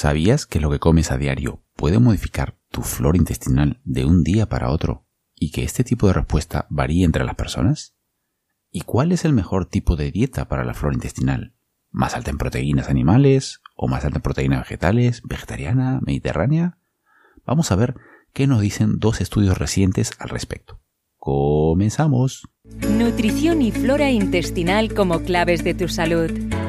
¿Sabías 0.00 0.46
que 0.46 0.60
lo 0.60 0.70
que 0.70 0.78
comes 0.78 1.12
a 1.12 1.18
diario 1.18 1.62
puede 1.76 1.98
modificar 1.98 2.56
tu 2.70 2.80
flora 2.80 3.18
intestinal 3.18 3.82
de 3.84 4.06
un 4.06 4.22
día 4.22 4.46
para 4.46 4.70
otro 4.70 5.04
y 5.34 5.50
que 5.50 5.62
este 5.62 5.84
tipo 5.84 6.06
de 6.06 6.14
respuesta 6.14 6.66
varía 6.70 7.04
entre 7.04 7.22
las 7.22 7.34
personas? 7.34 7.98
¿Y 8.70 8.80
cuál 8.80 9.12
es 9.12 9.26
el 9.26 9.34
mejor 9.34 9.66
tipo 9.66 9.96
de 9.96 10.10
dieta 10.10 10.48
para 10.48 10.64
la 10.64 10.72
flora 10.72 10.94
intestinal? 10.94 11.54
¿Más 11.90 12.14
alta 12.14 12.30
en 12.30 12.38
proteínas 12.38 12.88
animales 12.88 13.60
o 13.76 13.88
más 13.88 14.06
alta 14.06 14.16
en 14.16 14.22
proteínas 14.22 14.60
vegetales, 14.60 15.20
vegetariana, 15.22 16.00
mediterránea? 16.00 16.78
Vamos 17.44 17.70
a 17.70 17.76
ver 17.76 17.94
qué 18.32 18.46
nos 18.46 18.62
dicen 18.62 19.00
dos 19.00 19.20
estudios 19.20 19.58
recientes 19.58 20.12
al 20.18 20.30
respecto. 20.30 20.80
Comenzamos. 21.18 22.48
Nutrición 22.88 23.60
y 23.60 23.70
flora 23.70 24.10
intestinal 24.10 24.94
como 24.94 25.20
claves 25.20 25.62
de 25.62 25.74
tu 25.74 25.88
salud. 25.88 26.30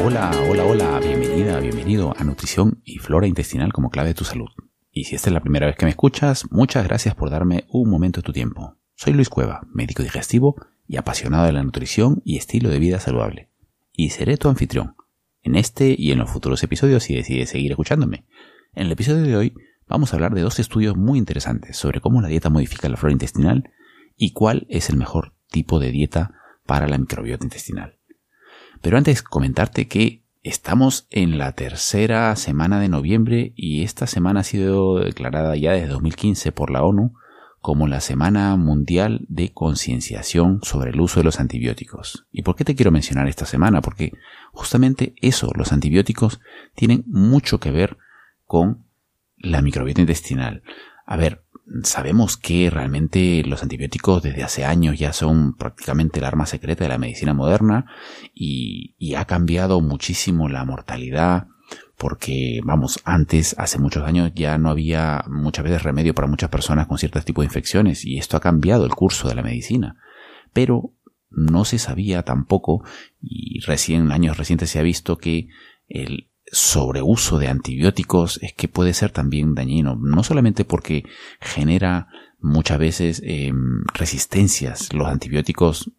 Hola, 0.00 0.30
hola, 0.48 0.64
hola, 0.64 1.00
bienvenida, 1.00 1.58
bienvenido 1.58 2.14
a 2.16 2.22
Nutrición 2.22 2.80
y 2.84 2.98
Flora 2.98 3.26
Intestinal 3.26 3.72
como 3.72 3.90
clave 3.90 4.10
de 4.10 4.14
tu 4.14 4.24
salud. 4.24 4.48
Y 4.92 5.04
si 5.04 5.16
esta 5.16 5.28
es 5.28 5.34
la 5.34 5.40
primera 5.40 5.66
vez 5.66 5.76
que 5.76 5.86
me 5.86 5.90
escuchas, 5.90 6.46
muchas 6.50 6.84
gracias 6.84 7.16
por 7.16 7.30
darme 7.30 7.64
un 7.68 7.90
momento 7.90 8.20
de 8.20 8.24
tu 8.24 8.32
tiempo. 8.32 8.76
Soy 8.94 9.12
Luis 9.12 9.28
Cueva, 9.28 9.66
médico 9.72 10.04
digestivo 10.04 10.54
y 10.86 10.98
apasionado 10.98 11.46
de 11.46 11.52
la 11.52 11.64
nutrición 11.64 12.22
y 12.24 12.36
estilo 12.36 12.70
de 12.70 12.78
vida 12.78 13.00
saludable. 13.00 13.50
Y 13.92 14.10
seré 14.10 14.36
tu 14.36 14.48
anfitrión 14.48 14.94
en 15.42 15.56
este 15.56 15.96
y 15.98 16.12
en 16.12 16.18
los 16.18 16.30
futuros 16.30 16.62
episodios 16.62 17.02
si 17.02 17.14
decides 17.14 17.50
seguir 17.50 17.72
escuchándome. 17.72 18.24
En 18.74 18.86
el 18.86 18.92
episodio 18.92 19.22
de 19.22 19.36
hoy 19.36 19.54
vamos 19.88 20.12
a 20.12 20.16
hablar 20.16 20.32
de 20.32 20.42
dos 20.42 20.60
estudios 20.60 20.96
muy 20.96 21.18
interesantes 21.18 21.76
sobre 21.76 22.00
cómo 22.00 22.22
la 22.22 22.28
dieta 22.28 22.50
modifica 22.50 22.88
la 22.88 22.96
flora 22.96 23.12
intestinal 23.12 23.70
y 24.16 24.32
cuál 24.32 24.66
es 24.70 24.90
el 24.90 24.96
mejor 24.96 25.34
tipo 25.50 25.80
de 25.80 25.90
dieta 25.90 26.34
para 26.66 26.86
la 26.86 26.98
microbiota 26.98 27.44
intestinal. 27.44 27.97
Pero 28.80 28.96
antes 28.96 29.22
comentarte 29.22 29.88
que 29.88 30.22
estamos 30.42 31.06
en 31.10 31.38
la 31.38 31.52
tercera 31.52 32.34
semana 32.36 32.80
de 32.80 32.88
noviembre 32.88 33.52
y 33.56 33.82
esta 33.82 34.06
semana 34.06 34.40
ha 34.40 34.44
sido 34.44 35.00
declarada 35.00 35.56
ya 35.56 35.72
desde 35.72 35.88
2015 35.88 36.52
por 36.52 36.70
la 36.70 36.82
ONU 36.82 37.14
como 37.60 37.88
la 37.88 38.00
Semana 38.00 38.56
Mundial 38.56 39.26
de 39.28 39.52
Concienciación 39.52 40.60
sobre 40.62 40.90
el 40.90 41.00
uso 41.00 41.20
de 41.20 41.24
los 41.24 41.40
antibióticos. 41.40 42.26
¿Y 42.30 42.42
por 42.42 42.54
qué 42.54 42.64
te 42.64 42.74
quiero 42.74 42.92
mencionar 42.92 43.28
esta 43.28 43.46
semana? 43.46 43.82
Porque 43.82 44.12
justamente 44.52 45.14
eso, 45.20 45.50
los 45.54 45.72
antibióticos, 45.72 46.40
tienen 46.74 47.04
mucho 47.06 47.58
que 47.58 47.72
ver 47.72 47.98
con 48.46 48.84
la 49.36 49.60
microbiota 49.60 50.00
intestinal. 50.00 50.62
A 51.10 51.16
ver, 51.16 51.42
sabemos 51.84 52.36
que 52.36 52.68
realmente 52.68 53.42
los 53.46 53.62
antibióticos 53.62 54.22
desde 54.22 54.42
hace 54.42 54.66
años 54.66 54.98
ya 54.98 55.14
son 55.14 55.56
prácticamente 55.56 56.18
el 56.18 56.26
arma 56.26 56.44
secreta 56.44 56.84
de 56.84 56.90
la 56.90 56.98
medicina 56.98 57.32
moderna 57.32 57.86
y, 58.34 59.14
ha 59.16 59.24
cambiado 59.24 59.80
muchísimo 59.80 60.50
la 60.50 60.66
mortalidad 60.66 61.46
porque, 61.96 62.60
vamos, 62.62 63.00
antes, 63.04 63.54
hace 63.58 63.78
muchos 63.78 64.04
años 64.04 64.32
ya 64.34 64.58
no 64.58 64.68
había 64.68 65.24
muchas 65.30 65.64
veces 65.64 65.82
remedio 65.82 66.14
para 66.14 66.28
muchas 66.28 66.50
personas 66.50 66.86
con 66.86 66.98
ciertos 66.98 67.24
tipos 67.24 67.42
de 67.42 67.46
infecciones 67.46 68.04
y 68.04 68.18
esto 68.18 68.36
ha 68.36 68.40
cambiado 68.40 68.84
el 68.84 68.94
curso 68.94 69.28
de 69.28 69.34
la 69.34 69.42
medicina. 69.42 69.96
Pero 70.52 70.92
no 71.30 71.64
se 71.64 71.78
sabía 71.78 72.22
tampoco 72.22 72.84
y 73.22 73.60
recién 73.60 74.12
años 74.12 74.36
recientes 74.36 74.68
se 74.68 74.78
ha 74.78 74.82
visto 74.82 75.16
que 75.16 75.48
el 75.88 76.28
sobreuso 76.52 77.38
de 77.38 77.48
antibióticos 77.48 78.38
es 78.42 78.52
que 78.52 78.68
puede 78.68 78.94
ser 78.94 79.10
también 79.10 79.54
dañino, 79.54 79.96
no 79.96 80.22
solamente 80.22 80.64
porque 80.64 81.04
genera 81.40 82.08
muchas 82.40 82.78
veces 82.78 83.22
em, 83.24 83.82
resistencias. 83.94 84.92
Los 84.92 85.08
antibióticos, 85.08 85.92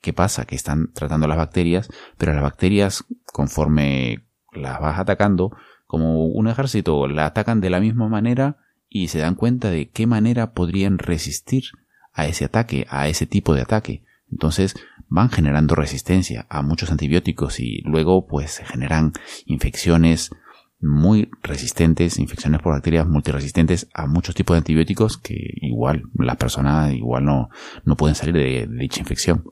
¿qué 0.00 0.12
pasa? 0.12 0.44
Que 0.44 0.56
están 0.56 0.92
tratando 0.92 1.26
las 1.26 1.38
bacterias, 1.38 1.88
pero 2.18 2.32
las 2.32 2.42
bacterias, 2.42 3.04
conforme 3.24 4.26
las 4.52 4.80
vas 4.80 4.98
atacando, 4.98 5.56
como 5.86 6.26
un 6.26 6.48
ejército, 6.48 7.06
la 7.06 7.26
atacan 7.26 7.60
de 7.60 7.70
la 7.70 7.80
misma 7.80 8.08
manera 8.08 8.58
y 8.88 9.08
se 9.08 9.18
dan 9.18 9.34
cuenta 9.34 9.70
de 9.70 9.88
qué 9.88 10.06
manera 10.06 10.52
podrían 10.52 10.98
resistir 10.98 11.64
a 12.12 12.26
ese 12.26 12.46
ataque, 12.46 12.86
a 12.88 13.08
ese 13.08 13.26
tipo 13.26 13.54
de 13.54 13.62
ataque. 13.62 14.02
Entonces, 14.30 14.74
van 15.08 15.30
generando 15.30 15.74
resistencia 15.74 16.46
a 16.48 16.62
muchos 16.62 16.90
antibióticos 16.90 17.60
y 17.60 17.82
luego 17.82 18.26
pues 18.26 18.50
se 18.50 18.64
generan 18.64 19.12
infecciones 19.44 20.30
muy 20.80 21.30
resistentes, 21.42 22.18
infecciones 22.18 22.60
por 22.60 22.74
bacterias 22.74 23.06
multiresistentes 23.06 23.88
a 23.94 24.06
muchos 24.06 24.34
tipos 24.34 24.54
de 24.54 24.58
antibióticos 24.58 25.16
que 25.16 25.36
igual 25.62 26.02
las 26.14 26.36
personas 26.36 26.92
igual 26.92 27.24
no, 27.24 27.48
no 27.84 27.96
pueden 27.96 28.14
salir 28.14 28.34
de, 28.34 28.66
de 28.66 28.78
dicha 28.78 29.00
infección. 29.00 29.44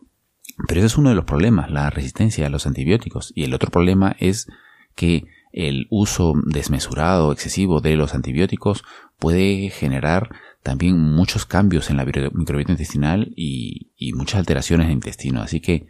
Pero 0.69 0.81
ese 0.81 0.87
es 0.87 0.99
uno 0.99 1.09
de 1.09 1.15
los 1.17 1.25
problemas, 1.25 1.71
la 1.71 1.91
resistencia 1.91 2.47
a 2.47 2.51
los 2.51 2.67
antibióticos. 2.67 3.33
Y 3.35 3.45
el 3.45 3.55
otro 3.55 3.71
problema 3.71 4.15
es 4.19 4.49
que 4.95 5.25
el 5.53 5.87
uso 5.91 6.35
desmesurado, 6.47 7.33
excesivo 7.33 7.81
de 7.81 7.97
los 7.97 8.15
antibióticos 8.15 8.85
puede 9.19 9.71
generar 9.71 10.31
también 10.65 10.99
muchos 10.99 11.45
cambios 11.45 11.91
en 11.91 11.99
la 11.99 12.07
microbiota 12.07 12.73
intestinal 12.73 13.31
y, 13.37 13.91
muchas 14.15 14.39
alteraciones 14.39 14.87
en 14.87 14.93
el 14.93 14.97
intestino. 14.97 15.43
Así 15.43 15.61
que 15.61 15.87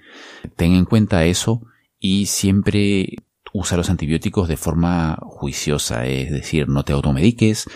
ten 0.56 0.74
en 0.74 0.84
cuenta 0.84 1.24
eso 1.24 1.62
y 2.00 2.26
siempre 2.26 3.16
usa 3.52 3.76
los 3.76 3.88
antibióticos 3.88 4.48
de 4.48 4.56
forma 4.56 5.16
juiciosa, 5.22 6.06
es 6.06 6.32
decir, 6.32 6.68
no 6.68 6.84
te 6.84 6.92
automediques, 6.92 7.66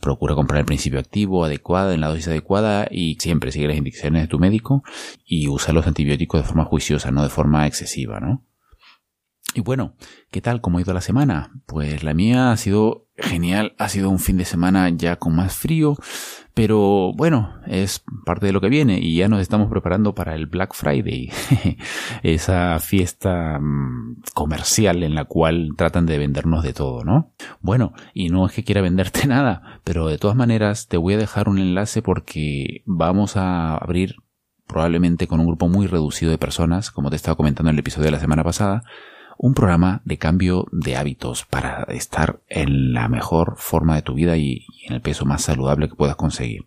procura 0.00 0.36
comprar 0.36 0.60
el 0.60 0.66
principio 0.66 1.00
activo 1.00 1.44
adecuado 1.44 1.92
en 1.92 2.00
la 2.00 2.08
dosis 2.08 2.28
adecuada 2.28 2.86
y 2.88 3.16
siempre 3.18 3.50
sigue 3.50 3.66
las 3.66 3.76
indicaciones 3.76 4.22
de 4.22 4.28
tu 4.28 4.38
médico 4.38 4.84
y 5.24 5.48
usa 5.48 5.74
los 5.74 5.88
antibióticos 5.88 6.42
de 6.42 6.46
forma 6.46 6.64
juiciosa, 6.64 7.10
no 7.10 7.24
de 7.24 7.30
forma 7.30 7.66
excesiva, 7.66 8.20
¿no? 8.20 8.44
Y 9.54 9.60
bueno, 9.60 9.94
¿qué 10.32 10.40
tal? 10.40 10.60
¿Cómo 10.60 10.78
ha 10.78 10.80
ido 10.80 10.92
la 10.92 11.00
semana? 11.00 11.52
Pues 11.66 12.02
la 12.02 12.12
mía 12.12 12.50
ha 12.50 12.56
sido 12.56 13.06
genial, 13.16 13.76
ha 13.78 13.88
sido 13.88 14.10
un 14.10 14.18
fin 14.18 14.36
de 14.36 14.44
semana 14.44 14.88
ya 14.88 15.14
con 15.16 15.36
más 15.36 15.54
frío, 15.54 15.96
pero 16.54 17.12
bueno, 17.14 17.60
es 17.68 18.02
parte 18.26 18.46
de 18.46 18.52
lo 18.52 18.60
que 18.60 18.68
viene 18.68 18.98
y 18.98 19.16
ya 19.16 19.28
nos 19.28 19.40
estamos 19.40 19.70
preparando 19.70 20.12
para 20.12 20.34
el 20.34 20.46
Black 20.46 20.74
Friday, 20.74 21.30
esa 22.24 22.80
fiesta 22.80 23.60
mm, 23.60 24.22
comercial 24.34 25.04
en 25.04 25.14
la 25.14 25.24
cual 25.24 25.74
tratan 25.76 26.06
de 26.06 26.18
vendernos 26.18 26.64
de 26.64 26.72
todo, 26.72 27.04
¿no? 27.04 27.32
Bueno, 27.60 27.92
y 28.12 28.30
no 28.30 28.46
es 28.46 28.52
que 28.52 28.64
quiera 28.64 28.80
venderte 28.80 29.24
nada, 29.28 29.80
pero 29.84 30.08
de 30.08 30.18
todas 30.18 30.36
maneras 30.36 30.88
te 30.88 30.96
voy 30.96 31.14
a 31.14 31.18
dejar 31.18 31.48
un 31.48 31.58
enlace 31.58 32.02
porque 32.02 32.82
vamos 32.86 33.36
a 33.36 33.76
abrir 33.76 34.16
probablemente 34.66 35.28
con 35.28 35.38
un 35.38 35.46
grupo 35.46 35.68
muy 35.68 35.86
reducido 35.86 36.32
de 36.32 36.38
personas, 36.38 36.90
como 36.90 37.10
te 37.10 37.16
estaba 37.16 37.36
comentando 37.36 37.70
en 37.70 37.76
el 37.76 37.80
episodio 37.80 38.06
de 38.06 38.12
la 38.12 38.18
semana 38.18 38.42
pasada, 38.42 38.82
un 39.38 39.54
programa 39.54 40.02
de 40.04 40.18
cambio 40.18 40.66
de 40.72 40.96
hábitos 40.96 41.44
para 41.44 41.84
estar 41.88 42.40
en 42.48 42.92
la 42.92 43.08
mejor 43.08 43.54
forma 43.56 43.96
de 43.96 44.02
tu 44.02 44.14
vida 44.14 44.36
y, 44.36 44.66
en 44.86 44.94
el 44.94 45.00
peso 45.00 45.24
más 45.24 45.42
saludable 45.42 45.88
que 45.88 45.96
puedas 45.96 46.16
conseguir. 46.16 46.66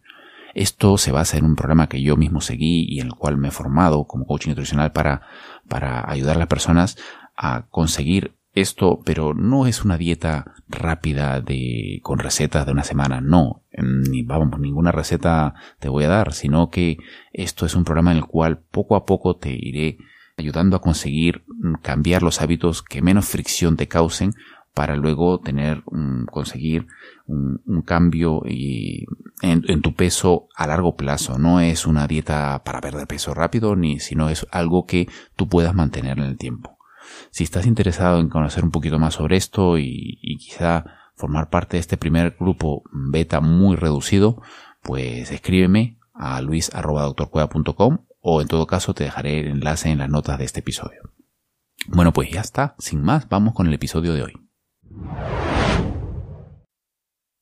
Esto 0.53 0.97
se 0.97 1.11
basa 1.11 1.37
en 1.37 1.45
un 1.45 1.55
programa 1.55 1.87
que 1.87 2.01
yo 2.01 2.17
mismo 2.17 2.41
seguí 2.41 2.85
y 2.89 2.99
en 2.99 3.07
el 3.07 3.13
cual 3.13 3.37
me 3.37 3.49
he 3.49 3.51
formado 3.51 4.05
como 4.05 4.25
coach 4.25 4.47
nutricional 4.47 4.91
para, 4.91 5.21
para 5.67 6.09
ayudar 6.09 6.35
a 6.35 6.39
las 6.39 6.47
personas 6.47 6.97
a 7.35 7.67
conseguir 7.69 8.33
esto, 8.53 9.01
pero 9.05 9.35
no 9.35 9.67
es 9.67 9.85
una 9.85 9.97
dieta 9.97 10.55
rápida 10.67 11.41
de, 11.41 11.99
con 12.01 12.17
recetas 12.17 12.65
de 12.65 12.71
una 12.71 12.83
semana, 12.83 13.21
no, 13.21 13.61
ni 13.77 14.23
vamos, 14.23 14.59
ninguna 14.59 14.91
receta 14.91 15.53
te 15.79 15.89
voy 15.89 16.05
a 16.05 16.09
dar, 16.09 16.33
sino 16.33 16.71
que 16.71 16.97
esto 17.33 17.67
es 17.67 17.75
un 17.75 17.83
programa 17.83 18.11
en 18.11 18.17
el 18.17 18.25
cual 18.25 18.59
poco 18.59 18.95
a 18.95 19.05
poco 19.05 19.37
te 19.37 19.51
iré 19.51 19.97
ayudando 20.37 20.77
a 20.77 20.81
conseguir 20.81 21.43
mm, 21.47 21.75
cambiar 21.81 22.23
los 22.23 22.41
hábitos 22.41 22.83
que 22.83 23.01
menos 23.01 23.25
fricción 23.25 23.75
te 23.75 23.87
causen 23.87 24.33
para 24.73 24.95
luego 24.95 25.39
tener, 25.39 25.81
conseguir 26.29 26.85
un, 27.25 27.81
cambio 27.83 28.43
y 28.45 29.07
en, 29.41 29.81
tu 29.81 29.95
peso 29.95 30.49
a 30.55 30.67
largo 30.67 30.95
plazo. 30.95 31.39
No 31.39 31.59
es 31.59 31.87
una 31.87 32.05
dieta 32.05 32.61
para 32.63 32.79
perder 32.79 33.07
peso 33.07 33.33
rápido, 33.33 33.75
ni 33.75 33.99
sino 33.99 34.29
es 34.29 34.45
algo 34.51 34.85
que 34.85 35.09
tú 35.35 35.49
puedas 35.49 35.73
mantener 35.73 36.19
en 36.19 36.25
el 36.25 36.37
tiempo. 36.37 36.77
Si 37.31 37.43
estás 37.43 37.65
interesado 37.65 38.19
en 38.19 38.29
conocer 38.29 38.63
un 38.63 38.69
poquito 38.69 38.99
más 38.99 39.15
sobre 39.15 39.37
esto 39.37 39.79
y, 39.79 40.19
y 40.21 40.37
quizá 40.37 40.85
formar 41.15 41.49
parte 41.49 41.77
de 41.77 41.81
este 41.81 41.97
primer 41.97 42.35
grupo 42.39 42.83
beta 42.91 43.41
muy 43.41 43.77
reducido, 43.77 44.43
pues 44.83 45.31
escríbeme 45.31 45.97
a 46.13 46.39
luis.doctorcueva.com 46.41 47.97
o 48.19 48.41
en 48.41 48.47
todo 48.47 48.67
caso 48.67 48.93
te 48.93 49.03
dejaré 49.03 49.39
el 49.39 49.47
enlace 49.47 49.89
en 49.89 49.99
las 49.99 50.09
notas 50.09 50.37
de 50.37 50.45
este 50.45 50.59
episodio. 50.59 51.13
Bueno, 51.87 52.13
pues 52.13 52.29
ya 52.31 52.41
está, 52.41 52.75
sin 52.79 53.01
más, 53.01 53.29
vamos 53.29 53.53
con 53.53 53.67
el 53.67 53.73
episodio 53.73 54.13
de 54.13 54.23
hoy. 54.23 54.33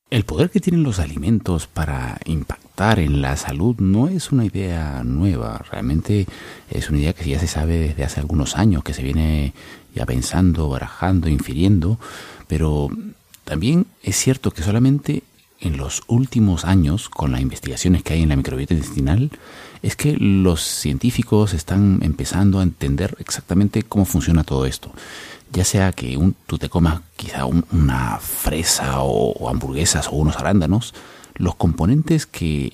El 0.08 0.24
poder 0.24 0.50
que 0.50 0.60
tienen 0.60 0.84
los 0.84 1.00
alimentos 1.00 1.66
para 1.66 2.18
impactar 2.26 3.00
en 3.00 3.22
la 3.22 3.36
salud 3.36 3.76
no 3.78 4.06
es 4.06 4.30
una 4.30 4.44
idea 4.44 5.02
nueva, 5.04 5.64
realmente 5.70 6.26
es 6.70 6.90
una 6.90 6.98
idea 6.98 7.12
que 7.12 7.28
ya 7.28 7.40
se 7.40 7.48
sabe 7.48 7.78
desde 7.78 8.04
hace 8.04 8.20
algunos 8.20 8.56
años, 8.56 8.84
que 8.84 8.94
se 8.94 9.02
viene 9.02 9.52
ya 9.94 10.06
pensando, 10.06 10.68
barajando, 10.68 11.28
infiriendo, 11.28 11.98
pero 12.46 12.88
también 13.44 13.86
es 14.02 14.16
cierto 14.16 14.52
que 14.52 14.62
solamente 14.62 15.24
en 15.60 15.76
los 15.76 16.02
últimos 16.06 16.64
años, 16.64 17.08
con 17.08 17.32
las 17.32 17.40
investigaciones 17.40 18.02
que 18.02 18.14
hay 18.14 18.22
en 18.22 18.28
la 18.28 18.36
microbiota 18.36 18.74
intestinal, 18.74 19.30
es 19.82 19.96
que 19.96 20.16
los 20.16 20.62
científicos 20.62 21.54
están 21.54 22.00
empezando 22.02 22.60
a 22.60 22.62
entender 22.62 23.16
exactamente 23.18 23.82
cómo 23.82 24.04
funciona 24.04 24.44
todo 24.44 24.66
esto. 24.66 24.92
Ya 25.52 25.64
sea 25.64 25.92
que 25.92 26.16
un, 26.16 26.34
tú 26.46 26.58
te 26.58 26.68
comas 26.68 27.00
quizá 27.16 27.46
una 27.46 28.18
fresa 28.18 29.00
o, 29.00 29.48
hamburguesas 29.48 30.08
o 30.08 30.12
unos 30.12 30.36
arándanos, 30.36 30.94
los 31.34 31.54
componentes 31.54 32.26
que 32.26 32.72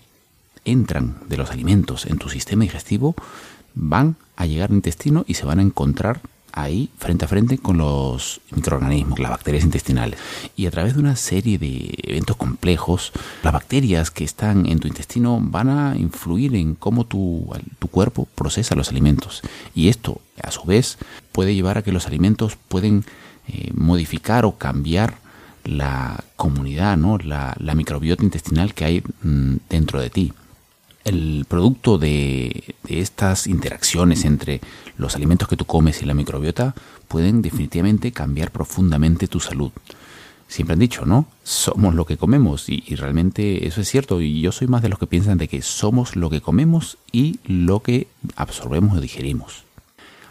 entran 0.64 1.18
de 1.28 1.36
los 1.36 1.50
alimentos 1.50 2.06
en 2.06 2.18
tu 2.18 2.28
sistema 2.28 2.62
digestivo 2.62 3.14
van 3.74 4.16
a 4.36 4.46
llegar 4.46 4.70
al 4.70 4.76
intestino 4.76 5.24
y 5.26 5.34
se 5.34 5.44
van 5.44 5.58
a 5.58 5.62
encontrar 5.62 6.20
ahí 6.52 6.90
frente 6.98 7.24
a 7.24 7.28
frente 7.28 7.58
con 7.58 7.78
los 7.78 8.40
microorganismos, 8.50 9.18
las 9.18 9.30
bacterias 9.30 9.64
intestinales. 9.64 10.18
Y 10.56 10.66
a 10.66 10.70
través 10.70 10.94
de 10.94 11.00
una 11.00 11.16
serie 11.16 11.58
de 11.58 11.94
eventos 12.02 12.36
complejos, 12.36 13.12
las 13.42 13.52
bacterias 13.52 14.10
que 14.10 14.24
están 14.24 14.66
en 14.66 14.78
tu 14.78 14.88
intestino 14.88 15.38
van 15.40 15.68
a 15.68 15.96
influir 15.96 16.54
en 16.54 16.74
cómo 16.74 17.04
tu, 17.04 17.50
tu 17.78 17.88
cuerpo 17.88 18.28
procesa 18.34 18.74
los 18.74 18.88
alimentos. 18.88 19.42
Y 19.74 19.88
esto, 19.88 20.20
a 20.42 20.50
su 20.50 20.64
vez, 20.64 20.98
puede 21.32 21.54
llevar 21.54 21.78
a 21.78 21.82
que 21.82 21.92
los 21.92 22.06
alimentos 22.06 22.56
pueden 22.68 23.04
eh, 23.48 23.70
modificar 23.74 24.44
o 24.44 24.58
cambiar 24.58 25.18
la 25.64 26.24
comunidad, 26.36 26.96
¿no? 26.96 27.18
la, 27.18 27.56
microbiota 27.74 28.24
intestinal 28.24 28.74
que 28.74 28.84
hay 28.84 29.02
mm, 29.22 29.56
dentro 29.68 30.00
de 30.00 30.10
ti 30.10 30.32
el 31.04 31.44
producto 31.48 31.98
de, 31.98 32.74
estas 32.88 33.46
interacciones 33.46 34.24
entre 34.24 34.60
los 34.96 35.16
alimentos 35.16 35.48
que 35.48 35.56
tú 35.56 35.64
comes 35.64 36.02
y 36.02 36.06
la 36.06 36.14
microbiota 36.14 36.74
pueden 37.08 37.42
definitivamente 37.42 38.12
cambiar 38.12 38.50
profundamente 38.50 39.28
tu 39.28 39.40
salud. 39.40 39.72
Siempre 40.48 40.74
han 40.74 40.80
dicho, 40.80 41.06
¿no? 41.06 41.26
Somos 41.44 41.94
lo 41.94 42.04
que 42.04 42.18
comemos 42.18 42.68
y, 42.68 42.84
y, 42.86 42.96
realmente 42.96 43.66
eso 43.66 43.80
es 43.80 43.88
cierto 43.88 44.20
y 44.20 44.42
yo 44.42 44.52
soy 44.52 44.66
más 44.66 44.82
de 44.82 44.90
los 44.90 44.98
que 44.98 45.06
piensan 45.06 45.38
de 45.38 45.48
que 45.48 45.62
somos 45.62 46.14
lo 46.14 46.28
que 46.28 46.42
comemos 46.42 46.98
y 47.10 47.38
lo 47.46 47.80
que 47.80 48.08
absorbemos 48.36 48.98
o 48.98 49.00
digerimos. 49.00 49.64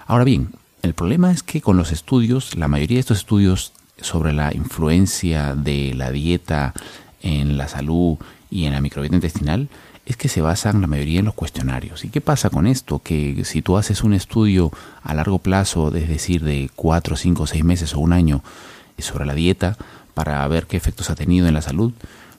Ahora 0.05 0.23
bien, 0.23 0.51
el 0.83 0.93
problema 0.93 1.31
es 1.31 1.41
que 1.41 1.61
con 1.61 1.77
los 1.77 1.91
estudios, 1.91 2.55
la 2.55 2.67
mayoría 2.67 2.97
de 2.97 3.01
estos 3.01 3.19
estudios 3.19 3.73
sobre 3.99 4.33
la 4.33 4.53
influencia 4.53 5.55
de 5.55 5.93
la 5.95 6.11
dieta 6.11 6.73
en 7.21 7.57
la 7.57 7.67
salud 7.67 8.17
y 8.49 8.65
en 8.65 8.73
la 8.73 8.81
microbiota 8.81 9.15
intestinal 9.15 9.69
es 10.11 10.17
que 10.17 10.29
se 10.29 10.41
basan 10.41 10.81
la 10.81 10.87
mayoría 10.87 11.19
en 11.19 11.25
los 11.25 11.33
cuestionarios. 11.33 12.05
¿Y 12.05 12.09
qué 12.09 12.21
pasa 12.21 12.49
con 12.49 12.67
esto? 12.67 12.99
Que 12.99 13.43
si 13.45 13.61
tú 13.61 13.77
haces 13.77 14.03
un 14.03 14.13
estudio 14.13 14.71
a 15.03 15.13
largo 15.13 15.39
plazo, 15.39 15.93
es 15.95 16.07
decir, 16.07 16.43
de 16.43 16.69
4, 16.75 17.15
5, 17.15 17.47
6 17.47 17.63
meses 17.63 17.93
o 17.93 17.99
un 17.99 18.13
año, 18.13 18.43
sobre 18.97 19.25
la 19.25 19.33
dieta, 19.33 19.77
para 20.13 20.47
ver 20.47 20.67
qué 20.67 20.77
efectos 20.77 21.09
ha 21.09 21.15
tenido 21.15 21.47
en 21.47 21.53
la 21.53 21.61
salud, 21.61 21.93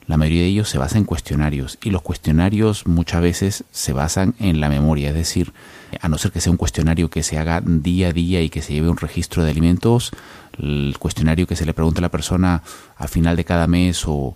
la 0.06 0.16
mayoría 0.16 0.42
de 0.42 0.48
ellos 0.48 0.68
se 0.68 0.78
basa 0.78 0.98
en 0.98 1.04
cuestionarios 1.04 1.78
y 1.82 1.90
los 1.90 2.02
cuestionarios 2.02 2.86
muchas 2.86 3.22
veces 3.22 3.64
se 3.70 3.92
basan 3.92 4.34
en 4.38 4.60
la 4.60 4.68
memoria, 4.68 5.08
es 5.08 5.14
decir, 5.14 5.52
a 6.00 6.08
no 6.08 6.18
ser 6.18 6.32
que 6.32 6.40
sea 6.40 6.50
un 6.50 6.56
cuestionario 6.56 7.10
que 7.10 7.22
se 7.22 7.38
haga 7.38 7.60
día 7.64 8.08
a 8.08 8.12
día 8.12 8.42
y 8.42 8.50
que 8.50 8.62
se 8.62 8.72
lleve 8.72 8.88
un 8.88 8.96
registro 8.96 9.44
de 9.44 9.50
alimentos, 9.50 10.10
el 10.58 10.96
cuestionario 10.98 11.46
que 11.46 11.56
se 11.56 11.64
le 11.64 11.74
pregunta 11.74 12.00
a 12.00 12.02
la 12.02 12.10
persona 12.10 12.62
al 12.96 13.08
final 13.08 13.36
de 13.36 13.44
cada 13.44 13.66
mes 13.66 14.04
o, 14.06 14.34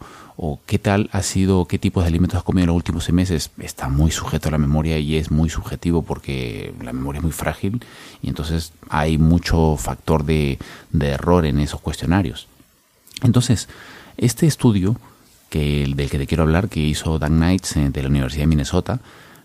qué 0.67 0.79
tal 0.79 1.09
ha 1.13 1.23
sido, 1.23 1.67
qué 1.67 1.79
tipos 1.79 2.05
de 2.05 2.09
alimentos 2.09 2.37
has 2.37 2.45
comido 2.45 2.65
en 2.65 2.69
los 2.69 2.77
últimos 2.77 3.05
seis 3.05 3.15
meses, 3.15 3.51
está 3.59 3.89
muy 3.89 4.11
sujeto 4.11 4.49
a 4.49 4.53
la 4.53 4.59
memoria 4.59 4.99
y 4.99 5.17
es 5.17 5.31
muy 5.31 5.49
subjetivo 5.49 6.03
porque 6.03 6.75
la 6.83 6.93
memoria 6.93 7.19
es 7.19 7.23
muy 7.23 7.33
frágil 7.33 7.83
y 8.23 8.29
entonces 8.29 8.73
hay 8.91 9.17
mucho 9.17 9.77
factor 9.79 10.25
de, 10.25 10.59
error 11.01 11.47
en 11.47 11.59
esos 11.61 11.81
cuestionarios. 11.81 12.49
Entonces, 13.23 13.69
este 14.19 14.47
estudio 14.47 14.97
que, 15.49 15.91
del 15.97 16.11
que 16.11 16.19
te 16.19 16.27
quiero 16.27 16.43
hablar, 16.43 16.69
que 16.69 16.81
hizo 16.81 17.19
Dan 17.19 17.37
Knights 17.37 17.77
eh, 17.77 17.89
de 17.91 18.03
la 18.03 18.09
Universidad 18.09 18.43
de 18.43 18.49
Minnesota, 18.49 19.01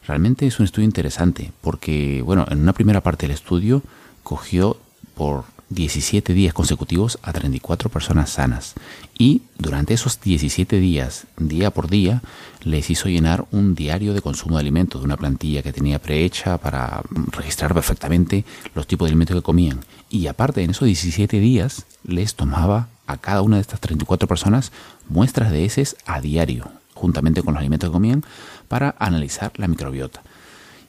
realmente 0.07 0.47
es 0.47 0.59
un 0.59 0.65
estudio 0.65 0.85
interesante 0.85 1.51
porque, 1.61 2.21
bueno, 2.23 2.45
en 2.49 2.61
una 2.61 2.73
primera 2.73 3.01
parte 3.01 3.27
del 3.27 3.35
estudio 3.35 3.83
cogió 4.23 4.77
por 5.15 5.45
17 5.71 6.33
días 6.33 6.53
consecutivos 6.53 7.17
a 7.21 7.31
34 7.31 7.89
personas 7.89 8.31
sanas 8.31 8.73
y 9.17 9.43
durante 9.57 9.93
esos 9.93 10.19
17 10.19 10.79
días, 10.79 11.27
día 11.37 11.71
por 11.71 11.89
día, 11.89 12.21
les 12.63 12.89
hizo 12.89 13.07
llenar 13.07 13.45
un 13.51 13.73
diario 13.73 14.13
de 14.13 14.21
consumo 14.21 14.57
de 14.57 14.61
alimentos 14.61 15.01
de 15.01 15.05
una 15.05 15.17
plantilla 15.17 15.63
que 15.63 15.71
tenía 15.71 15.99
prehecha 15.99 16.57
para 16.57 17.01
registrar 17.31 17.73
perfectamente 17.73 18.43
los 18.75 18.85
tipos 18.85 19.05
de 19.05 19.11
alimentos 19.11 19.37
que 19.37 19.43
comían. 19.43 19.79
Y 20.09 20.27
aparte, 20.27 20.61
en 20.63 20.71
esos 20.71 20.85
17 20.85 21.39
días, 21.39 21.85
les 22.03 22.35
tomaba 22.35 22.89
a 23.07 23.17
cada 23.17 23.41
una 23.41 23.57
de 23.57 23.61
estas 23.61 23.79
34 23.79 24.27
personas 24.27 24.71
muestras 25.07 25.51
de 25.51 25.63
heces 25.63 25.95
a 26.05 26.19
diario, 26.19 26.69
juntamente 26.93 27.43
con 27.43 27.53
los 27.53 27.61
alimentos 27.61 27.89
que 27.89 27.93
comían, 27.93 28.23
para 28.71 28.95
analizar 28.99 29.51
la 29.57 29.67
microbiota. 29.67 30.21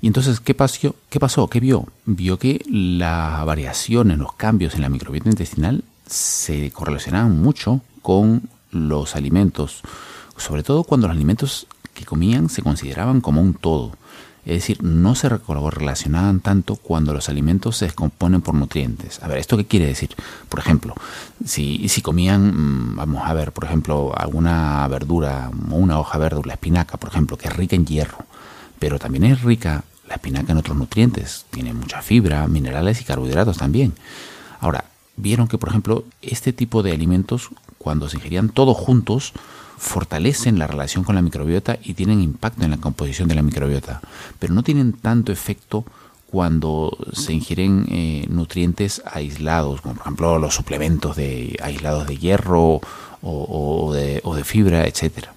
Y 0.00 0.06
entonces, 0.06 0.38
¿qué 0.38 0.54
pasó? 0.54 0.94
¿Qué 1.10 1.18
pasó? 1.18 1.48
¿Qué 1.48 1.58
vio? 1.58 1.88
Vio 2.06 2.38
que 2.38 2.64
la 2.70 3.42
variación 3.44 4.12
en 4.12 4.20
los 4.20 4.34
cambios 4.34 4.76
en 4.76 4.82
la 4.82 4.88
microbiota 4.88 5.30
intestinal 5.30 5.82
se 6.06 6.70
correlacionaban 6.70 7.42
mucho 7.42 7.80
con 8.00 8.48
los 8.70 9.16
alimentos, 9.16 9.82
sobre 10.36 10.62
todo 10.62 10.84
cuando 10.84 11.08
los 11.08 11.16
alimentos 11.16 11.66
que 11.92 12.04
comían 12.04 12.48
se 12.48 12.62
consideraban 12.62 13.20
como 13.20 13.40
un 13.40 13.54
todo. 13.54 13.90
Es 14.44 14.54
decir, 14.54 14.82
no 14.82 15.14
se 15.14 15.28
relacionaban 15.28 16.40
tanto 16.40 16.74
cuando 16.74 17.14
los 17.14 17.28
alimentos 17.28 17.76
se 17.76 17.84
descomponen 17.84 18.40
por 18.40 18.54
nutrientes. 18.54 19.22
A 19.22 19.28
ver, 19.28 19.38
¿esto 19.38 19.56
qué 19.56 19.66
quiere 19.66 19.86
decir? 19.86 20.10
Por 20.48 20.58
ejemplo, 20.58 20.94
si, 21.44 21.88
comían, 22.02 22.48
mm, 22.92 22.96
vamos 22.96 23.22
a 23.24 23.32
ver, 23.34 23.52
por 23.52 23.64
ejemplo, 23.64 24.12
alguna 24.16 24.86
verdura, 24.88 25.50
una 25.70 26.00
hoja 26.00 26.18
verde, 26.18 26.42
la 26.44 26.54
espinaca, 26.54 26.96
por 26.96 27.10
ejemplo, 27.10 27.38
que 27.38 27.46
es 27.46 27.56
rica 27.56 27.76
en 27.76 27.86
hierro, 27.86 28.18
pero 28.80 28.98
también 28.98 29.24
es 29.24 29.42
rica 29.42 29.84
la 30.08 30.16
espinaca 30.16 30.50
en 30.50 30.58
otros 30.58 30.76
nutrientes, 30.76 31.46
tiene 31.50 31.72
mucha 31.72 32.02
fibra, 32.02 32.48
minerales 32.48 33.00
y 33.00 33.04
carbohidratos 33.04 33.58
también. 33.58 33.94
Ahora, 34.58 34.86
vieron 35.16 35.46
que, 35.46 35.56
por 35.56 35.68
ejemplo, 35.68 36.04
este 36.20 36.52
tipo 36.52 36.82
de 36.82 36.90
alimentos, 36.90 37.50
cuando 37.78 38.08
se 38.08 38.16
ingerían 38.16 38.48
todos 38.48 38.76
juntos, 38.76 39.32
fortalecen 39.82 40.60
la 40.60 40.68
relación 40.68 41.02
con 41.02 41.16
la 41.16 41.22
microbiota 41.22 41.76
y 41.82 41.94
tienen 41.94 42.22
impacto 42.22 42.64
en 42.64 42.70
la 42.70 42.76
composición 42.76 43.26
de 43.26 43.34
la 43.34 43.42
microbiota, 43.42 44.00
pero 44.38 44.54
no 44.54 44.62
tienen 44.62 44.92
tanto 44.92 45.32
efecto 45.32 45.84
cuando 46.28 46.96
se 47.12 47.32
ingieren 47.32 47.86
eh, 47.90 48.26
nutrientes 48.30 49.02
aislados, 49.04 49.80
como 49.80 49.94
por 49.96 50.02
ejemplo 50.02 50.38
los 50.38 50.54
suplementos 50.54 51.16
de 51.16 51.58
aislados 51.60 52.06
de 52.06 52.16
hierro 52.16 52.80
o, 53.22 53.92
de, 53.92 54.20
o 54.22 54.36
de 54.36 54.44
fibra, 54.44 54.86
etcétera. 54.86 55.34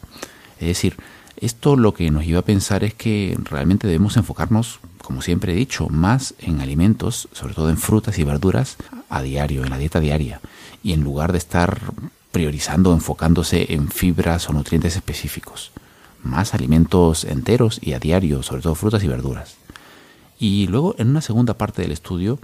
Es 0.59 0.67
decir, 0.67 0.95
esto 1.37 1.75
lo 1.75 1.95
que 1.95 2.11
nos 2.11 2.23
lleva 2.23 2.39
a 2.39 2.45
pensar 2.45 2.83
es 2.83 2.93
que 2.93 3.35
realmente 3.45 3.87
debemos 3.87 4.15
enfocarnos, 4.15 4.79
como 4.99 5.23
siempre 5.23 5.53
he 5.53 5.55
dicho, 5.55 5.89
más 5.89 6.35
en 6.39 6.61
alimentos, 6.61 7.29
sobre 7.33 7.55
todo 7.55 7.71
en 7.71 7.77
frutas 7.77 8.17
y 8.19 8.23
verduras, 8.23 8.77
a 9.09 9.23
diario, 9.23 9.63
en 9.63 9.71
la 9.71 9.79
dieta 9.79 9.99
diaria, 9.99 10.39
y 10.83 10.93
en 10.93 11.03
lugar 11.03 11.31
de 11.31 11.39
estar 11.39 11.81
priorizando, 12.35 12.91
enfocándose 12.91 13.73
en 13.73 13.87
fibras 13.87 14.49
o 14.49 14.51
nutrientes 14.51 14.97
específicos. 14.97 15.71
Más 16.21 16.53
alimentos 16.53 17.23
enteros 17.23 17.79
y 17.81 17.93
a 17.93 17.99
diario, 17.99 18.43
sobre 18.43 18.61
todo 18.61 18.75
frutas 18.75 19.01
y 19.05 19.07
verduras. 19.07 19.55
Y 20.37 20.67
luego, 20.67 20.95
en 20.97 21.11
una 21.11 21.21
segunda 21.21 21.53
parte 21.53 21.81
del 21.81 21.93
estudio, 21.93 22.37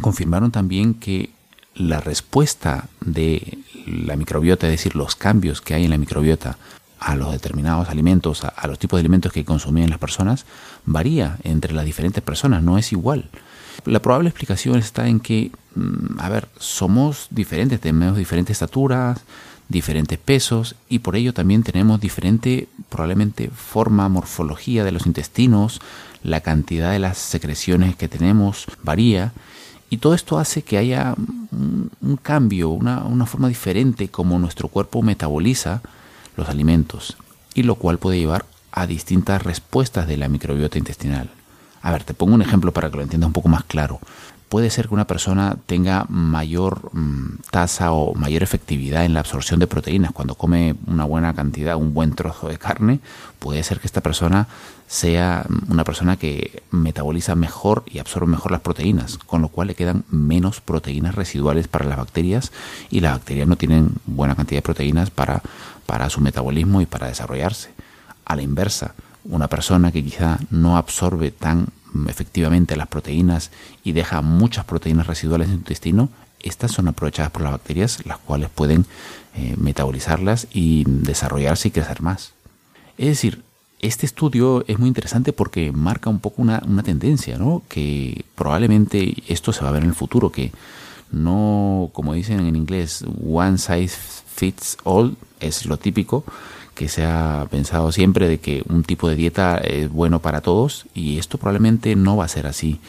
confirmaron 0.00 0.50
también 0.50 0.94
que 0.94 1.28
la 1.74 2.00
respuesta 2.00 2.88
de 3.02 3.58
la 3.84 4.16
microbiota, 4.16 4.66
es 4.66 4.72
decir, 4.72 4.96
los 4.96 5.14
cambios 5.14 5.60
que 5.60 5.74
hay 5.74 5.84
en 5.84 5.90
la 5.90 5.98
microbiota 5.98 6.56
a 6.98 7.14
los 7.14 7.32
determinados 7.32 7.90
alimentos, 7.90 8.44
a, 8.44 8.66
los 8.66 8.78
tipos 8.78 8.96
de 8.96 9.02
alimentos 9.02 9.30
que 9.30 9.44
consumían 9.44 9.90
las 9.90 9.98
personas, 9.98 10.46
varía 10.86 11.36
entre 11.42 11.74
las 11.74 11.84
diferentes 11.84 12.22
personas, 12.22 12.62
no 12.62 12.78
es 12.78 12.92
igual. 12.92 13.28
La 13.84 14.00
probable 14.00 14.28
explicación 14.28 14.78
está 14.78 15.08
en 15.08 15.20
que, 15.20 15.50
mm, 15.74 16.20
a 16.20 16.28
ver, 16.28 16.48
somos 16.58 17.26
diferentes, 17.30 17.80
tenemos 17.80 18.16
diferentes 18.16 18.54
estaturas, 18.54 19.20
diferentes 19.68 20.18
pesos 20.18 20.76
y 20.88 21.00
por 21.00 21.16
ello 21.16 21.34
también 21.34 21.62
tenemos 21.62 22.00
diferente, 22.00 22.68
probablemente, 22.88 23.50
forma, 23.50 24.08
morfología 24.08 24.84
de 24.84 24.92
los 24.92 25.06
intestinos, 25.06 25.80
la 26.22 26.40
cantidad 26.40 26.92
de 26.92 26.98
las 26.98 27.18
secreciones 27.18 27.96
que 27.96 28.08
tenemos 28.08 28.66
varía 28.82 29.32
y 29.90 29.98
todo 29.98 30.14
esto 30.14 30.38
hace 30.38 30.62
que 30.62 30.78
haya 30.78 31.14
un, 31.18 32.18
cambio, 32.22 32.70
una, 32.70 33.04
una 33.04 33.26
forma 33.26 33.48
diferente 33.48 34.08
como 34.08 34.38
nuestro 34.38 34.68
cuerpo 34.68 35.02
metaboliza 35.02 35.82
los 36.36 36.48
alimentos 36.48 37.16
y 37.54 37.64
lo 37.64 37.74
cual 37.74 37.98
puede 37.98 38.18
llevar 38.18 38.46
a 38.70 38.86
distintas 38.86 39.42
respuestas 39.42 40.06
de 40.06 40.16
la 40.16 40.28
microbiota 40.28 40.78
intestinal. 40.78 41.30
A 41.82 41.92
ver, 41.92 42.04
te 42.04 42.14
pongo 42.14 42.34
un 42.34 42.42
ejemplo 42.42 42.72
para 42.72 42.90
que 42.90 42.96
lo 42.96 43.02
entiendas 43.02 43.26
un 43.26 43.32
poco 43.32 43.48
más 43.48 43.64
claro 43.64 44.00
puede 44.52 44.68
ser 44.68 44.86
que 44.86 44.92
una 44.92 45.06
persona 45.06 45.56
tenga 45.64 46.04
mayor 46.10 46.90
mm, 46.92 47.38
tasa 47.50 47.92
o 47.92 48.14
mayor 48.14 48.42
efectividad 48.42 49.06
en 49.06 49.14
la 49.14 49.20
absorción 49.20 49.58
de 49.58 49.66
proteínas 49.66 50.12
cuando 50.12 50.34
come 50.34 50.74
una 50.86 51.06
buena 51.06 51.32
cantidad, 51.32 51.74
un 51.76 51.94
buen 51.94 52.12
trozo 52.14 52.48
de 52.48 52.58
carne. 52.58 53.00
Puede 53.38 53.62
ser 53.62 53.80
que 53.80 53.86
esta 53.86 54.02
persona 54.02 54.48
sea 54.86 55.46
una 55.70 55.84
persona 55.84 56.18
que 56.18 56.62
metaboliza 56.70 57.34
mejor 57.34 57.82
y 57.86 57.98
absorbe 57.98 58.26
mejor 58.26 58.52
las 58.52 58.60
proteínas, 58.60 59.16
con 59.16 59.40
lo 59.40 59.48
cual 59.48 59.68
le 59.68 59.74
quedan 59.74 60.04
menos 60.10 60.60
proteínas 60.60 61.14
residuales 61.14 61.66
para 61.66 61.86
las 61.86 61.96
bacterias 61.96 62.52
y 62.90 63.00
las 63.00 63.12
bacterias 63.12 63.48
no 63.48 63.56
tienen 63.56 63.94
buena 64.04 64.34
cantidad 64.34 64.58
de 64.58 64.62
proteínas 64.62 65.08
para, 65.08 65.40
para 65.86 66.10
su 66.10 66.20
metabolismo 66.20 66.82
y 66.82 66.84
para 66.84 67.06
desarrollarse. 67.06 67.70
A 68.26 68.36
la 68.36 68.42
inversa, 68.42 68.92
una 69.24 69.48
persona 69.48 69.92
que 69.92 70.02
quizá 70.02 70.38
no 70.50 70.76
absorbe 70.76 71.30
tan 71.30 71.68
efectivamente 72.08 72.76
las 72.76 72.88
proteínas 72.88 73.50
y 73.84 73.92
deja 73.92 74.22
muchas 74.22 74.64
proteínas 74.64 75.06
residuales 75.06 75.48
en 75.48 75.54
el 75.54 75.58
intestino, 75.60 76.08
estas 76.40 76.72
son 76.72 76.88
aprovechadas 76.88 77.30
por 77.30 77.42
las 77.42 77.52
bacterias, 77.52 78.04
las 78.04 78.18
cuales 78.18 78.48
pueden 78.50 78.86
eh, 79.34 79.54
metabolizarlas 79.56 80.48
y 80.52 80.84
desarrollarse 80.86 81.68
y 81.68 81.70
crecer 81.70 82.02
más. 82.02 82.32
Es 82.98 83.06
decir, 83.06 83.42
este 83.80 84.06
estudio 84.06 84.64
es 84.66 84.78
muy 84.78 84.88
interesante 84.88 85.32
porque 85.32 85.72
marca 85.72 86.10
un 86.10 86.20
poco 86.20 86.42
una, 86.42 86.62
una 86.66 86.82
tendencia, 86.82 87.38
¿no? 87.38 87.62
Que 87.68 88.24
probablemente 88.34 89.14
esto 89.28 89.52
se 89.52 89.62
va 89.62 89.70
a 89.70 89.72
ver 89.72 89.82
en 89.82 89.90
el 89.90 89.94
futuro, 89.94 90.30
que 90.30 90.52
no, 91.10 91.90
como 91.92 92.14
dicen 92.14 92.40
en 92.40 92.56
inglés, 92.56 93.04
one 93.24 93.58
size 93.58 93.96
fits 94.34 94.78
all, 94.84 95.16
es 95.40 95.66
lo 95.66 95.78
típico, 95.78 96.24
que 96.74 96.88
se 96.88 97.04
ha 97.04 97.46
pensado 97.50 97.92
siempre 97.92 98.28
de 98.28 98.38
que 98.38 98.62
un 98.68 98.82
tipo 98.82 99.08
de 99.08 99.16
dieta 99.16 99.58
es 99.58 99.90
bueno 99.90 100.20
para 100.20 100.40
todos 100.40 100.86
y 100.94 101.18
esto 101.18 101.38
probablemente 101.38 101.96
no 101.96 102.16
va 102.16 102.24
a 102.24 102.28
ser 102.28 102.46
así. 102.46 102.80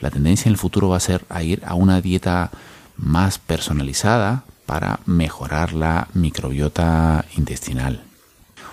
La 0.00 0.10
tendencia 0.10 0.48
en 0.48 0.52
el 0.52 0.58
futuro 0.58 0.88
va 0.88 0.96
a 0.96 1.00
ser 1.00 1.24
a 1.28 1.42
ir 1.42 1.62
a 1.64 1.74
una 1.74 2.00
dieta 2.00 2.50
más 2.96 3.38
personalizada 3.38 4.44
para 4.66 5.00
mejorar 5.06 5.72
la 5.72 6.08
microbiota 6.14 7.24
intestinal. 7.36 8.02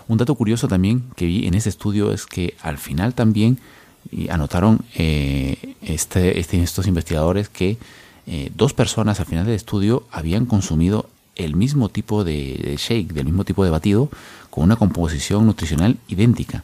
Un 0.07 0.17
dato 0.17 0.35
curioso 0.35 0.67
también 0.67 1.03
que 1.15 1.25
vi 1.25 1.47
en 1.47 1.53
ese 1.53 1.69
estudio 1.69 2.11
es 2.11 2.25
que 2.25 2.55
al 2.61 2.77
final 2.77 3.13
también 3.13 3.59
anotaron 4.29 4.81
eh, 4.95 5.75
este, 5.81 6.39
este, 6.39 6.61
estos 6.61 6.87
investigadores 6.87 7.49
que 7.49 7.77
eh, 8.25 8.51
dos 8.55 8.73
personas 8.73 9.19
al 9.19 9.25
final 9.25 9.45
del 9.45 9.55
estudio 9.55 10.03
habían 10.11 10.45
consumido 10.45 11.09
el 11.35 11.55
mismo 11.55 11.89
tipo 11.89 12.23
de 12.23 12.75
shake, 12.77 13.13
del 13.13 13.25
mismo 13.25 13.45
tipo 13.45 13.63
de 13.63 13.69
batido, 13.69 14.09
una 14.63 14.75
composición 14.75 15.45
nutricional 15.45 15.97
idéntica. 16.07 16.63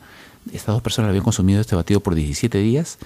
Estas 0.52 0.76
dos 0.76 0.82
personas 0.82 1.10
habían 1.10 1.24
consumido 1.24 1.62
este 1.62 1.76
batido 1.76 2.00
por 2.00 2.16
17 2.16 2.58
días 2.60 2.98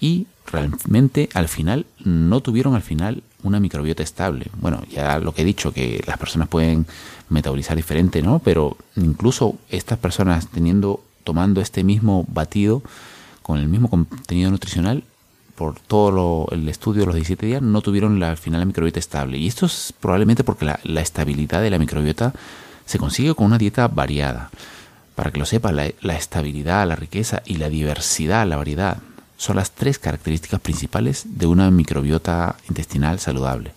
y 0.00 0.26
realmente 0.50 1.28
al 1.34 1.48
final 1.48 1.86
no 2.04 2.40
tuvieron 2.40 2.74
al 2.74 2.82
final 2.82 3.22
una 3.42 3.60
microbiota 3.60 4.02
estable. 4.02 4.46
Bueno, 4.60 4.82
ya 4.90 5.18
lo 5.18 5.32
que 5.32 5.42
he 5.42 5.44
dicho, 5.44 5.72
que 5.72 6.02
las 6.06 6.18
personas 6.18 6.48
pueden 6.48 6.86
metabolizar 7.28 7.76
diferente, 7.76 8.22
¿no? 8.22 8.40
Pero 8.40 8.76
incluso 8.96 9.56
estas 9.70 9.98
personas 9.98 10.48
teniendo, 10.48 11.02
tomando 11.24 11.60
este 11.60 11.84
mismo 11.84 12.26
batido 12.28 12.82
con 13.42 13.58
el 13.58 13.68
mismo 13.68 13.88
contenido 13.88 14.50
nutricional, 14.50 15.04
por 15.54 15.78
todo 15.78 16.48
el 16.50 16.68
estudio 16.68 17.02
de 17.02 17.06
los 17.06 17.14
17 17.14 17.46
días, 17.46 17.62
no 17.62 17.82
tuvieron 17.82 18.18
la, 18.18 18.30
al 18.30 18.36
final 18.36 18.60
la 18.60 18.66
microbiota 18.66 18.98
estable. 18.98 19.38
Y 19.38 19.46
esto 19.46 19.66
es 19.66 19.94
probablemente 20.00 20.44
porque 20.44 20.64
la, 20.64 20.80
la 20.82 21.00
estabilidad 21.00 21.62
de 21.62 21.70
la 21.70 21.78
microbiota 21.78 22.32
se 22.86 22.98
consigue 22.98 23.34
con 23.34 23.46
una 23.46 23.58
dieta 23.58 23.88
variada. 23.88 24.50
Para 25.14 25.30
que 25.30 25.38
lo 25.38 25.46
sepa, 25.46 25.72
la, 25.72 25.86
estabilidad, 26.14 26.86
la 26.88 26.96
riqueza 26.96 27.42
y 27.44 27.56
la 27.56 27.68
diversidad, 27.68 28.46
la 28.46 28.56
variedad, 28.56 28.98
son 29.36 29.56
las 29.56 29.72
tres 29.72 29.98
características 29.98 30.60
principales 30.60 31.24
de 31.26 31.46
una 31.46 31.70
microbiota 31.70 32.56
intestinal 32.68 33.18
saludable. 33.18 33.72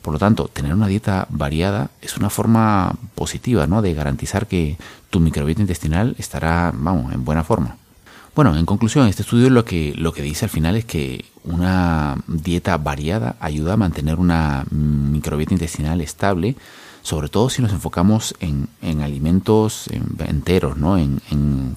Por 0.00 0.12
lo 0.12 0.18
tanto, 0.18 0.48
tener 0.48 0.74
una 0.74 0.88
dieta 0.88 1.26
variada 1.28 1.90
es 2.00 2.16
una 2.16 2.30
forma 2.30 2.94
positiva 3.14 3.66
¿no? 3.66 3.82
de 3.82 3.94
garantizar 3.94 4.48
que 4.48 4.76
tu 5.10 5.20
microbiota 5.20 5.60
intestinal 5.60 6.16
estará 6.18 6.72
vamos, 6.74 7.12
en 7.12 7.24
buena 7.24 7.44
forma. 7.44 7.76
Bueno, 8.34 8.56
en 8.56 8.64
conclusión, 8.64 9.06
este 9.06 9.22
estudio 9.22 9.50
lo 9.50 9.64
que, 9.64 9.92
lo 9.94 10.12
que 10.12 10.22
dice 10.22 10.46
al 10.46 10.50
final 10.50 10.74
es 10.74 10.86
que 10.86 11.26
una 11.44 12.16
dieta 12.26 12.78
variada 12.78 13.36
ayuda 13.40 13.74
a 13.74 13.76
mantener 13.76 14.18
una 14.18 14.64
microbiota 14.70 15.52
intestinal 15.52 16.00
estable 16.00 16.56
sobre 17.02 17.28
todo 17.28 17.50
si 17.50 17.62
nos 17.62 17.72
enfocamos 17.72 18.34
en, 18.40 18.68
alimentos 19.02 19.88
enteros, 20.18 20.76
¿no? 20.76 20.96
En, 20.96 21.20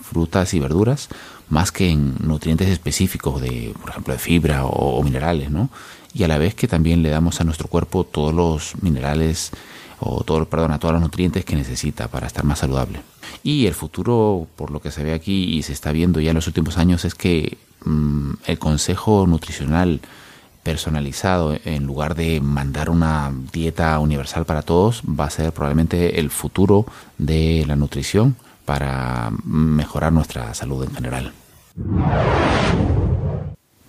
frutas 0.01 0.53
y 0.53 0.59
verduras, 0.59 1.09
más 1.49 1.71
que 1.71 1.89
en 1.89 2.15
nutrientes 2.19 2.69
específicos 2.69 3.41
de, 3.41 3.73
por 3.81 3.89
ejemplo, 3.89 4.13
de 4.13 4.19
fibra 4.19 4.65
o, 4.65 5.01
minerales, 5.03 5.49
¿no? 5.49 5.69
Y 6.13 6.23
a 6.23 6.27
la 6.27 6.37
vez 6.37 6.55
que 6.55 6.67
también 6.67 7.01
le 7.03 7.09
damos 7.09 7.41
a 7.41 7.43
nuestro 7.43 7.67
cuerpo 7.67 8.03
todos 8.03 8.33
los 8.33 8.81
minerales 8.81 9.51
o 9.99 10.23
todo, 10.23 10.45
perdón, 10.45 10.71
a 10.71 10.79
todos 10.79 10.93
los 10.93 11.01
nutrientes 11.01 11.43
que 11.43 11.55
necesita 11.55 12.07
para 12.07 12.27
estar 12.27 12.43
más 12.43 12.59
saludable. 12.59 13.01
Y 13.43 13.65
el 13.65 13.73
futuro, 13.73 14.47
por 14.55 14.71
lo 14.71 14.79
que 14.79 14.91
se 14.91 15.03
ve 15.03 15.13
aquí 15.13 15.55
y 15.55 15.63
se 15.63 15.73
está 15.73 15.91
viendo 15.91 16.19
ya 16.19 16.31
en 16.31 16.35
los 16.35 16.47
últimos 16.47 16.77
años, 16.77 17.03
es 17.03 17.15
que 17.15 17.57
mm, 17.83 18.33
el 18.45 18.59
consejo 18.59 19.25
nutricional 19.27 20.01
personalizado 20.65 21.55
en 21.63 21.85
lugar 21.85 22.15
de 22.15 22.41
mandar 22.41 22.89
una 22.89 23.31
dieta 23.53 23.99
universal 23.99 24.45
para 24.45 24.63
todos 24.63 25.03
va 25.07 25.25
a 25.25 25.29
ser 25.29 25.51
probablemente 25.51 26.19
el 26.19 26.31
futuro 26.31 26.87
de 27.19 27.63
la 27.67 27.75
nutrición 27.75 28.35
para 28.65 29.31
mejorar 29.43 30.11
nuestra 30.11 30.51
salud 30.55 30.83
en 30.83 30.95
general. 30.95 31.33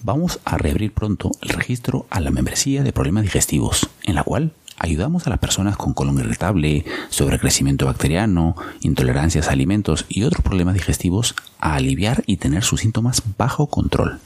Vamos 0.03 0.39
a 0.45 0.59
reabrir 0.59 0.93
pronto 0.93 1.31
el 1.41 1.49
registro 1.49 2.07
a 2.11 2.21
la 2.21 2.31
membresía 2.31 2.83
de 2.83 2.93
problemas 2.93 3.25
digestivos, 3.25 3.89
en 4.03 4.15
la 4.15 4.23
cual 4.23 4.53
ayudamos 4.79 5.27
a 5.27 5.31
las 5.31 5.39
personas 5.39 5.79
con 5.79 5.95
colon 5.95 6.19
irritable, 6.19 6.85
sobrecrecimiento 7.09 7.87
bacteriano, 7.87 8.55
intolerancias 8.83 9.49
a 9.49 9.53
alimentos 9.53 10.05
y 10.11 10.25
otros 10.25 10.45
problemas 10.45 10.75
digestivos 10.75 11.35
a 11.59 11.75
aliviar 11.75 12.23
y 12.27 12.37
tener 12.37 12.65
sus 12.65 12.81
síntomas 12.83 13.23
bajo 13.39 13.69
control. 13.69 14.21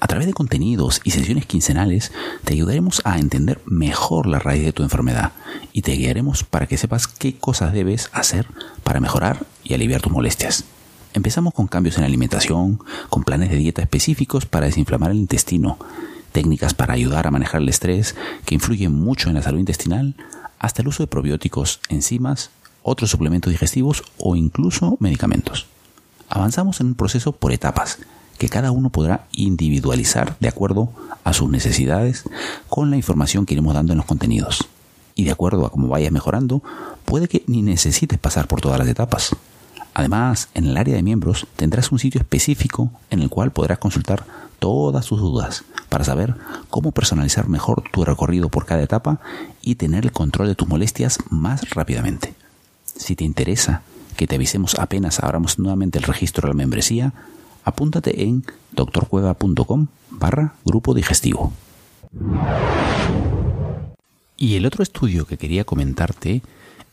A 0.00 0.06
través 0.06 0.26
de 0.26 0.32
contenidos 0.32 1.02
y 1.04 1.10
sesiones 1.10 1.44
quincenales 1.44 2.10
te 2.44 2.54
ayudaremos 2.54 3.02
a 3.04 3.18
entender 3.18 3.60
mejor 3.66 4.26
la 4.26 4.38
raíz 4.38 4.64
de 4.64 4.72
tu 4.72 4.82
enfermedad 4.82 5.32
y 5.74 5.82
te 5.82 5.92
guiaremos 5.92 6.42
para 6.42 6.66
que 6.66 6.78
sepas 6.78 7.06
qué 7.06 7.36
cosas 7.36 7.74
debes 7.74 8.08
hacer 8.12 8.46
para 8.82 9.00
mejorar 9.00 9.44
y 9.62 9.74
aliviar 9.74 10.00
tus 10.00 10.10
molestias. 10.10 10.64
Empezamos 11.12 11.52
con 11.52 11.66
cambios 11.66 11.96
en 11.96 12.02
la 12.02 12.06
alimentación, 12.06 12.80
con 13.10 13.24
planes 13.24 13.50
de 13.50 13.56
dieta 13.56 13.82
específicos 13.82 14.46
para 14.46 14.66
desinflamar 14.66 15.10
el 15.10 15.18
intestino, 15.18 15.78
técnicas 16.32 16.72
para 16.72 16.94
ayudar 16.94 17.26
a 17.26 17.30
manejar 17.30 17.60
el 17.60 17.68
estrés 17.68 18.16
que 18.46 18.54
influyen 18.54 18.92
mucho 18.92 19.28
en 19.28 19.34
la 19.34 19.42
salud 19.42 19.58
intestinal, 19.58 20.14
hasta 20.58 20.80
el 20.80 20.88
uso 20.88 21.02
de 21.02 21.08
probióticos, 21.08 21.80
enzimas, 21.90 22.50
otros 22.82 23.10
suplementos 23.10 23.52
digestivos 23.52 24.02
o 24.16 24.34
incluso 24.34 24.96
medicamentos. 24.98 25.66
Avanzamos 26.30 26.80
en 26.80 26.86
un 26.88 26.94
proceso 26.94 27.32
por 27.32 27.52
etapas 27.52 27.98
que 28.40 28.48
cada 28.48 28.70
uno 28.70 28.88
podrá 28.88 29.26
individualizar 29.32 30.34
de 30.40 30.48
acuerdo 30.48 30.88
a 31.24 31.34
sus 31.34 31.50
necesidades 31.50 32.24
con 32.70 32.88
la 32.88 32.96
información 32.96 33.44
que 33.44 33.52
iremos 33.52 33.74
dando 33.74 33.92
en 33.92 33.98
los 33.98 34.06
contenidos. 34.06 34.66
Y 35.14 35.24
de 35.24 35.30
acuerdo 35.30 35.66
a 35.66 35.70
cómo 35.70 35.88
vayas 35.88 36.10
mejorando, 36.10 36.62
puede 37.04 37.28
que 37.28 37.44
ni 37.46 37.60
necesites 37.60 38.18
pasar 38.18 38.48
por 38.48 38.62
todas 38.62 38.78
las 38.78 38.88
etapas. 38.88 39.36
Además, 39.92 40.48
en 40.54 40.64
el 40.64 40.78
área 40.78 40.94
de 40.94 41.02
miembros 41.02 41.48
tendrás 41.54 41.92
un 41.92 41.98
sitio 41.98 42.18
específico 42.18 42.90
en 43.10 43.20
el 43.20 43.28
cual 43.28 43.50
podrás 43.50 43.76
consultar 43.76 44.24
todas 44.58 45.04
tus 45.04 45.20
dudas 45.20 45.64
para 45.90 46.04
saber 46.04 46.34
cómo 46.70 46.92
personalizar 46.92 47.46
mejor 47.46 47.82
tu 47.92 48.06
recorrido 48.06 48.48
por 48.48 48.64
cada 48.64 48.82
etapa 48.82 49.20
y 49.60 49.74
tener 49.74 50.06
el 50.06 50.12
control 50.12 50.48
de 50.48 50.54
tus 50.54 50.66
molestias 50.66 51.18
más 51.28 51.68
rápidamente. 51.74 52.32
Si 52.86 53.16
te 53.16 53.24
interesa 53.24 53.82
que 54.16 54.26
te 54.26 54.36
avisemos 54.36 54.78
apenas 54.78 55.20
abramos 55.20 55.58
nuevamente 55.58 55.98
el 55.98 56.04
registro 56.04 56.46
de 56.46 56.54
la 56.54 56.56
membresía, 56.56 57.12
apúntate 57.64 58.22
en 58.22 58.44
doctorcueva.com 58.72 59.86
barra 60.10 60.54
grupo 60.64 60.94
digestivo. 60.94 61.52
Y 64.36 64.56
el 64.56 64.66
otro 64.66 64.82
estudio 64.82 65.26
que 65.26 65.36
quería 65.36 65.64
comentarte 65.64 66.42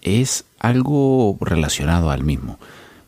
es 0.02 0.46
algo 0.60 1.38
relacionado 1.42 2.12
al 2.12 2.24
mismo. 2.24 2.60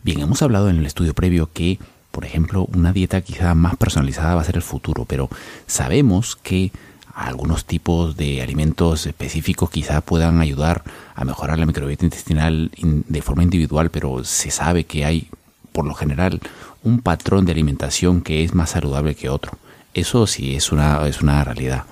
Bien, 0.04 0.22
hemos 0.22 0.42
hablado 0.42 0.70
en 0.70 0.78
el 0.78 0.86
estudio 0.86 1.14
previo 1.14 1.50
que, 1.52 1.78
por 2.12 2.26
ejemplo, 2.26 2.68
una 2.74 2.94
dieta 2.94 3.22
quizá 3.22 3.54
más 3.54 3.76
personalizada 3.76 4.36
va 4.36 4.42
a 4.42 4.46
ser 4.46 4.56
el 4.56 4.62
futuro, 4.62 5.06
pero 5.06 5.30
sabemos 5.68 6.36
que 6.38 6.72
algunos 7.14 7.66
tipos 7.66 8.16
de 8.16 8.42
alimentos 8.42 9.06
específicos 9.06 9.70
quizá 9.70 10.00
puedan 10.00 10.40
ayudar 10.40 10.84
a 11.16 11.26
mejorar 11.26 11.60
la 11.60 11.66
microbiota 11.66 12.06
intestinal 12.06 12.72
de 12.78 13.22
forma 13.22 13.44
individual, 13.44 13.90
pero 13.90 14.24
se 14.24 14.52
sabe 14.52 14.86
que 14.86 15.04
hay, 15.04 15.28
por 15.74 15.86
lo 15.86 15.96
general, 15.96 16.40
un 16.84 17.00
patrón 17.00 17.46
de 17.46 17.52
alimentación 17.52 18.22
que 18.22 18.44
es 18.44 18.54
más 18.54 18.72
saludable 18.72 19.16
que 19.16 19.30
otro. 19.30 19.58
Eso 19.94 20.28
sí 20.28 20.56
es 20.56 20.72
una, 20.72 21.06
es 21.08 21.22
una 21.22 21.44
realidad. 21.44 21.86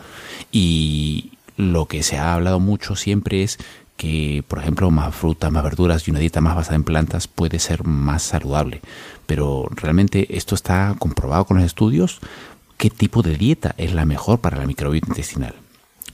Y 0.51 1.31
lo 1.55 1.85
que 1.87 2.03
se 2.03 2.17
ha 2.17 2.33
hablado 2.33 2.59
mucho 2.59 2.95
siempre 2.95 3.43
es 3.43 3.57
que, 3.97 4.43
por 4.47 4.59
ejemplo, 4.59 4.91
más 4.91 5.13
frutas, 5.15 5.51
más 5.51 5.63
verduras 5.63 6.07
y 6.07 6.11
una 6.11 6.19
dieta 6.19 6.39
más 6.39 6.55
basada 6.55 6.75
en 6.75 6.83
plantas 6.83 7.27
puede 7.27 7.59
ser 7.59 7.83
más 7.83 8.23
saludable. 8.23 8.81
Pero 9.25 9.67
realmente 9.71 10.37
esto 10.37 10.55
está 10.55 10.95
comprobado 10.99 11.45
con 11.45 11.57
los 11.57 11.65
estudios 11.65 12.19
qué 12.77 12.89
tipo 12.89 13.23
de 13.23 13.35
dieta 13.35 13.73
es 13.77 13.93
la 13.93 14.05
mejor 14.05 14.39
para 14.39 14.57
la 14.57 14.67
microbiota 14.67 15.07
intestinal. 15.07 15.55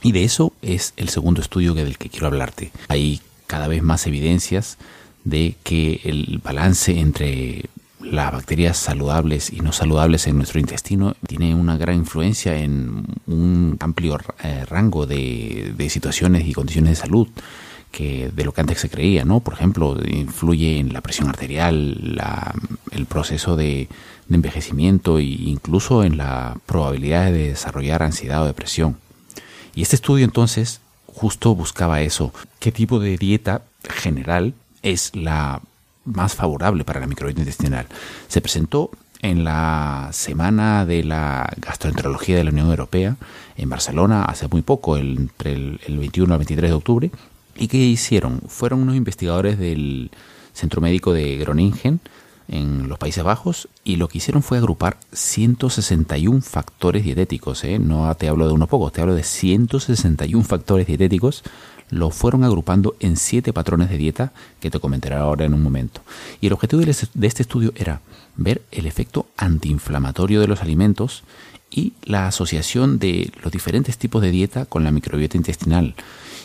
Y 0.01 0.13
de 0.13 0.23
eso 0.23 0.53
es 0.61 0.93
el 0.97 1.09
segundo 1.09 1.41
estudio 1.41 1.73
del 1.73 1.97
que 1.97 2.09
quiero 2.09 2.27
hablarte. 2.27 2.71
Hay 2.87 3.21
cada 3.47 3.67
vez 3.67 3.83
más 3.83 4.07
evidencias 4.07 4.77
de 5.23 5.55
que 5.63 6.01
el 6.03 6.41
balance 6.43 6.99
entre 6.99 7.65
las 8.03 8.31
bacterias 8.31 8.77
saludables 8.77 9.51
y 9.51 9.61
no 9.61 9.71
saludables 9.71 10.27
en 10.27 10.37
nuestro 10.37 10.59
intestino 10.59 11.15
tiene 11.27 11.55
una 11.55 11.77
gran 11.77 11.95
influencia 11.95 12.55
en 12.57 13.05
un 13.27 13.77
amplio 13.79 14.19
eh, 14.43 14.65
rango 14.65 15.05
de, 15.05 15.73
situaciones 15.89 16.47
y 16.47 16.53
condiciones 16.53 16.91
de 16.91 16.95
salud 16.95 17.27
que 17.91 18.31
de 18.33 18.43
lo 18.43 18.53
que 18.53 18.61
antes 18.61 18.79
se 18.79 18.89
creía, 18.89 19.23
¿no? 19.23 19.39
Por 19.39 19.53
ejemplo, 19.53 19.95
influye 20.07 20.79
en 20.79 20.93
la 20.93 21.01
presión 21.01 21.29
arterial, 21.29 22.19
el 22.91 23.05
proceso 23.05 23.55
de, 23.55 23.87
envejecimiento 24.31 25.19
e 25.19 25.23
incluso 25.23 26.03
en 26.03 26.17
la 26.17 26.57
probabilidad 26.65 27.25
de 27.25 27.49
desarrollar 27.49 28.01
ansiedad 28.01 28.41
o 28.41 28.47
depresión. 28.47 28.97
Y 29.75 29.83
este 29.83 29.95
estudio 29.95 30.25
entonces 30.25 30.81
justo 31.05 31.53
buscaba 31.53 32.01
eso, 32.01 32.33
qué 32.59 32.71
tipo 32.71 32.99
de 32.99 33.17
dieta 33.17 33.61
general 33.83 34.55
es 34.81 35.15
la 35.15 35.61
más 36.05 36.35
favorable 36.35 36.83
para 36.83 36.99
la 36.99 37.07
microbiota 37.07 37.41
intestinal. 37.41 37.87
Se 38.27 38.41
presentó 38.41 38.91
en 39.21 39.45
la 39.45 40.09
semana 40.11 40.85
de 40.85 41.03
la 41.03 41.51
gastroenterología 41.57 42.35
de 42.35 42.43
la 42.43 42.51
Unión 42.51 42.69
Europea 42.69 43.15
en 43.55 43.69
Barcelona 43.69 44.25
hace 44.25 44.47
muy 44.49 44.61
poco, 44.61 44.97
entre 44.97 45.53
el, 45.53 45.97
21 45.97 46.33
al 46.33 46.39
23 46.39 46.69
de 46.69 46.75
octubre. 46.75 47.11
¿Y 47.55 47.67
qué 47.67 47.77
hicieron? 47.77 48.41
Fueron 48.47 48.81
unos 48.81 48.95
investigadores 48.95 49.57
del 49.57 50.11
Centro 50.53 50.81
Médico 50.81 51.13
de 51.13 51.37
Groningen 51.37 52.01
en 52.49 52.89
los 52.89 52.97
Países 52.97 53.23
Bajos 53.23 53.69
y 53.85 53.95
lo 53.95 54.09
que 54.09 54.17
hicieron 54.17 54.43
fue 54.43 54.57
agrupar 54.57 54.97
161 55.13 56.41
factores 56.41 57.03
dietéticos. 57.05 57.63
¿eh? 57.63 57.79
No 57.79 58.13
te 58.15 58.27
hablo 58.27 58.47
de 58.47 58.53
unos 58.53 58.67
pocos, 58.67 58.91
te 58.91 59.01
hablo 59.01 59.15
de 59.15 59.23
161 59.23 60.43
factores 60.43 60.87
dietéticos 60.87 61.43
lo 61.89 62.09
fueron 62.09 62.43
agrupando 62.43 62.95
en 62.99 63.17
siete 63.17 63.53
patrones 63.53 63.89
de 63.89 63.97
dieta 63.97 64.33
que 64.59 64.71
te 64.71 64.79
comentaré 64.79 65.15
ahora 65.15 65.45
en 65.45 65.53
un 65.53 65.61
momento. 65.61 66.01
Y 66.41 66.47
el 66.47 66.53
objetivo 66.53 66.81
de 66.81 67.27
este 67.27 67.41
estudio 67.43 67.73
era 67.75 68.01
ver 68.35 68.61
el 68.71 68.85
efecto 68.85 69.27
antiinflamatorio 69.37 70.41
de 70.41 70.47
los 70.47 70.61
alimentos 70.61 71.23
y 71.69 71.93
la 72.03 72.27
asociación 72.27 72.99
de 72.99 73.31
los 73.43 73.51
diferentes 73.51 73.97
tipos 73.97 74.21
de 74.21 74.31
dieta 74.31 74.65
con 74.65 74.83
la 74.83 74.91
microbiota 74.91 75.37
intestinal 75.37 75.95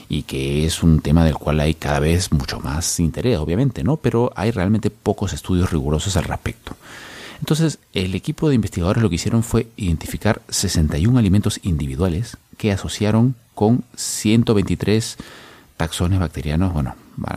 y 0.09 0.23
que 0.23 0.65
es 0.65 0.83
un 0.83 1.01
tema 1.01 1.25
del 1.25 1.35
cual 1.35 1.61
hay 1.61 1.75
cada 1.75 2.01
vez 2.01 2.33
mucho 2.33 2.61
más 2.61 2.99
interés, 2.99 3.39
obviamente, 3.39 3.85
¿no? 3.85 3.99
Pero 3.99 4.33
hay 4.35 4.51
realmente 4.51 4.91
pocos 4.91 5.35
estudios 5.35 5.71
rigurosos 5.71 6.17
al 6.17 6.25
respecto. 6.25 6.77
Entonces, 7.41 7.79
el 7.93 8.15
equipo 8.15 8.49
de 8.49 8.55
investigadores 8.55 9.03
lo 9.03 9.11
que 9.11 9.17
hicieron 9.17 9.43
fue 9.43 9.69
identificar 9.77 10.41
61 10.49 11.19
alimentos 11.19 11.61
individuales 11.63 12.37
que 12.59 12.73
asociaron 12.73 13.35
con 13.55 13.85
123 13.97 15.17
taxones 15.79 16.19
bacterianos, 16.19 16.73
bueno, 16.75 16.95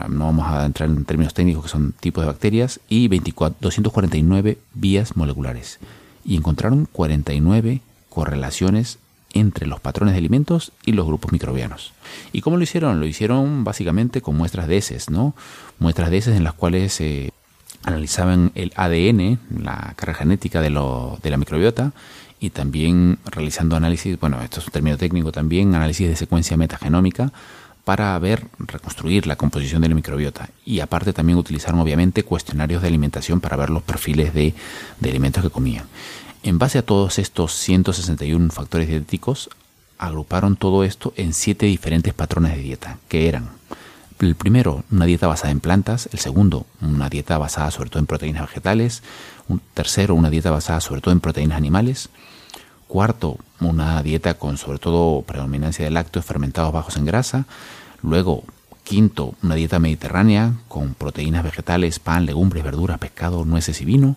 no 0.08 0.26
vamos 0.26 0.46
a 0.48 0.66
entrar 0.66 0.88
en 0.88 1.04
términos 1.04 1.32
técnicos 1.32 1.64
que 1.64 1.70
son 1.70 1.92
tipos 1.92 2.22
de 2.22 2.26
bacterias, 2.26 2.80
y 2.88 3.08
249 3.08 4.58
vías 4.74 5.16
moleculares. 5.16 5.78
Y 6.24 6.36
encontraron 6.36 6.86
49 6.92 7.80
correlaciones 8.08 8.98
entre 9.32 9.66
los 9.66 9.80
patrones 9.80 10.14
de 10.14 10.18
alimentos 10.18 10.72
y 10.84 10.92
los 10.92 11.06
grupos 11.06 11.32
microbianos. 11.32 11.92
¿Y 12.32 12.42
cómo 12.42 12.56
lo 12.56 12.62
hicieron? 12.62 13.00
Lo 13.00 13.06
hicieron 13.06 13.64
básicamente 13.64 14.20
con 14.20 14.36
muestras 14.36 14.68
de 14.68 14.76
heces, 14.76 15.08
¿no? 15.08 15.34
Muestras 15.78 16.10
de 16.10 16.18
heces 16.18 16.36
en 16.36 16.44
las 16.44 16.52
cuales 16.52 16.92
se 16.92 17.32
analizaban 17.84 18.52
el 18.54 18.72
ADN, 18.76 19.38
la 19.62 19.94
carga 19.96 20.14
genética 20.14 20.60
de, 20.60 20.70
lo, 20.70 21.18
de 21.22 21.30
la 21.30 21.36
microbiota, 21.36 21.92
y 22.42 22.50
también 22.50 23.20
realizando 23.24 23.76
análisis, 23.76 24.18
bueno, 24.18 24.42
esto 24.42 24.58
es 24.58 24.66
un 24.66 24.72
término 24.72 24.98
técnico 24.98 25.30
también, 25.30 25.76
análisis 25.76 26.08
de 26.08 26.16
secuencia 26.16 26.56
metagenómica 26.56 27.32
para 27.84 28.18
ver, 28.18 28.48
reconstruir 28.58 29.28
la 29.28 29.36
composición 29.36 29.80
de 29.80 29.88
la 29.88 29.94
microbiota. 29.94 30.50
Y 30.64 30.80
aparte 30.80 31.12
también 31.12 31.38
utilizaron 31.38 31.78
obviamente 31.78 32.24
cuestionarios 32.24 32.82
de 32.82 32.88
alimentación 32.88 33.40
para 33.40 33.56
ver 33.56 33.70
los 33.70 33.84
perfiles 33.84 34.34
de, 34.34 34.54
de 34.98 35.10
alimentos 35.10 35.44
que 35.44 35.50
comían. 35.50 35.84
En 36.42 36.58
base 36.58 36.78
a 36.78 36.82
todos 36.82 37.20
estos 37.20 37.52
161 37.54 38.50
factores 38.50 38.88
dietéticos, 38.88 39.48
agruparon 39.96 40.56
todo 40.56 40.82
esto 40.82 41.14
en 41.16 41.34
siete 41.34 41.66
diferentes 41.66 42.12
patrones 42.12 42.56
de 42.56 42.62
dieta, 42.62 42.98
que 43.08 43.28
eran 43.28 43.50
el 44.18 44.34
primero, 44.34 44.84
una 44.90 45.06
dieta 45.06 45.26
basada 45.26 45.50
en 45.50 45.60
plantas, 45.60 46.08
el 46.12 46.18
segundo, 46.18 46.66
una 46.80 47.08
dieta 47.08 47.38
basada 47.38 47.70
sobre 47.70 47.90
todo 47.90 48.00
en 48.00 48.06
proteínas 48.06 48.42
vegetales, 48.42 49.02
tercero, 49.74 50.14
una 50.14 50.30
dieta 50.30 50.50
basada 50.50 50.80
sobre 50.80 51.00
todo 51.00 51.12
en 51.12 51.20
proteínas 51.20 51.56
animales, 51.56 52.10
Cuarto, 52.92 53.38
una 53.60 54.02
dieta 54.02 54.34
con 54.34 54.58
sobre 54.58 54.78
todo 54.78 55.22
predominancia 55.22 55.82
de 55.82 55.90
lácteos 55.90 56.26
fermentados 56.26 56.74
bajos 56.74 56.98
en 56.98 57.06
grasa. 57.06 57.46
Luego, 58.02 58.44
quinto, 58.84 59.32
una 59.42 59.54
dieta 59.54 59.78
mediterránea 59.78 60.52
con 60.68 60.92
proteínas 60.92 61.42
vegetales, 61.42 61.98
pan, 61.98 62.26
legumbres, 62.26 62.62
verduras, 62.62 62.98
pescado, 62.98 63.46
nueces 63.46 63.80
y 63.80 63.86
vino. 63.86 64.16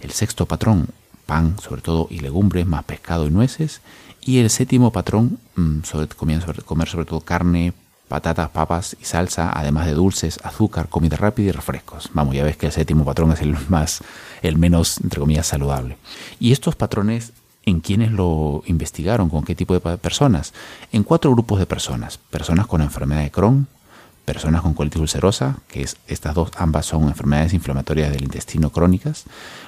El 0.00 0.12
sexto 0.12 0.46
patrón, 0.46 0.88
pan 1.26 1.56
sobre 1.60 1.82
todo 1.82 2.06
y 2.08 2.20
legumbres 2.20 2.64
más 2.64 2.84
pescado 2.84 3.26
y 3.26 3.30
nueces. 3.30 3.82
Y 4.22 4.38
el 4.38 4.48
séptimo 4.48 4.90
patrón, 4.90 5.38
mm, 5.56 5.82
sobre, 5.82 6.06
comer 6.08 6.88
sobre 6.88 7.04
todo 7.04 7.20
carne, 7.20 7.74
patatas, 8.08 8.50
papas 8.50 8.96
y 9.00 9.04
salsa, 9.04 9.50
además 9.52 9.86
de 9.86 9.94
dulces, 9.94 10.38
azúcar, 10.42 10.88
comida 10.88 11.16
rápida 11.16 11.48
y 11.48 11.52
refrescos. 11.52 12.10
Vamos, 12.12 12.34
ya 12.34 12.44
ves 12.44 12.56
que 12.56 12.66
el 12.66 12.72
séptimo 12.72 13.04
patrón 13.04 13.32
es 13.32 13.40
el 13.40 13.56
más, 13.68 14.02
el 14.42 14.58
menos, 14.58 15.00
entre 15.02 15.20
comillas, 15.20 15.46
saludable. 15.46 15.96
Y 16.38 16.52
estos 16.52 16.76
patrones 16.76 17.32
en 17.66 17.80
quienes 17.80 18.12
lo 18.12 18.62
investigaron, 18.66 19.30
con 19.30 19.44
qué 19.44 19.54
tipo 19.54 19.74
de 19.74 19.98
personas. 19.98 20.52
En 20.92 21.02
cuatro 21.02 21.30
grupos 21.32 21.58
de 21.58 21.66
personas. 21.66 22.18
Personas 22.18 22.66
con 22.66 22.82
enfermedad 22.82 23.22
de 23.22 23.30
Crohn, 23.30 23.66
personas 24.24 24.62
con 24.62 24.74
colitis 24.74 25.00
ulcerosa, 25.00 25.58
que 25.68 25.82
es, 25.82 25.96
estas 26.06 26.34
dos 26.34 26.50
ambas 26.56 26.86
son 26.86 27.04
enfermedades 27.04 27.54
inflamatorias 27.54 28.12
del 28.12 28.24
intestino 28.24 28.70
crónicas. 28.70 29.24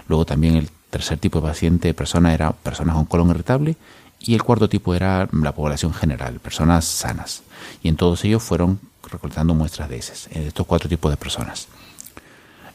Luego 0.09 0.25
también 0.25 0.57
el 0.57 0.71
tercer 0.91 1.19
tipo 1.19 1.41
de 1.41 1.49
paciente, 1.49 1.95
persona, 1.95 2.35
era 2.35 2.53
personas 2.53 2.97
con 2.97 3.07
colon 3.07 3.31
irritable. 3.31 3.77
Y 4.21 4.35
el 4.35 4.43
cuarto 4.43 4.69
tipo 4.69 4.95
era 4.95 5.29
la 5.33 5.55
población 5.55 5.93
general, 5.93 6.41
personas 6.41 6.85
sanas. 6.85 7.43
Y 7.83 7.89
en 7.89 7.97
todos 7.97 8.25
ellos 8.25 8.43
fueron 8.43 8.81
recortando 9.11 9.55
muestras 9.55 9.89
de 9.89 9.99
heces, 9.99 10.29
en 10.33 10.43
estos 10.43 10.67
cuatro 10.67 10.89
tipos 10.89 11.11
de 11.11 11.17
personas. 11.17 11.69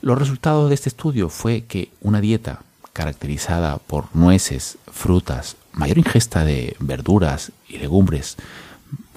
Los 0.01 0.17
resultados 0.17 0.69
de 0.69 0.75
este 0.75 0.89
estudio 0.89 1.30
fue 1.30 1.65
que 1.65 1.91
una 2.01 2.21
dieta 2.21 2.62
caracterizada 2.93 3.77
por 3.77 4.15
nueces, 4.15 4.77
frutas, 4.91 5.56
mayor 5.73 5.97
ingesta 5.97 6.43
de 6.43 6.75
verduras 6.80 7.51
y 7.67 7.77
legumbres 7.77 8.38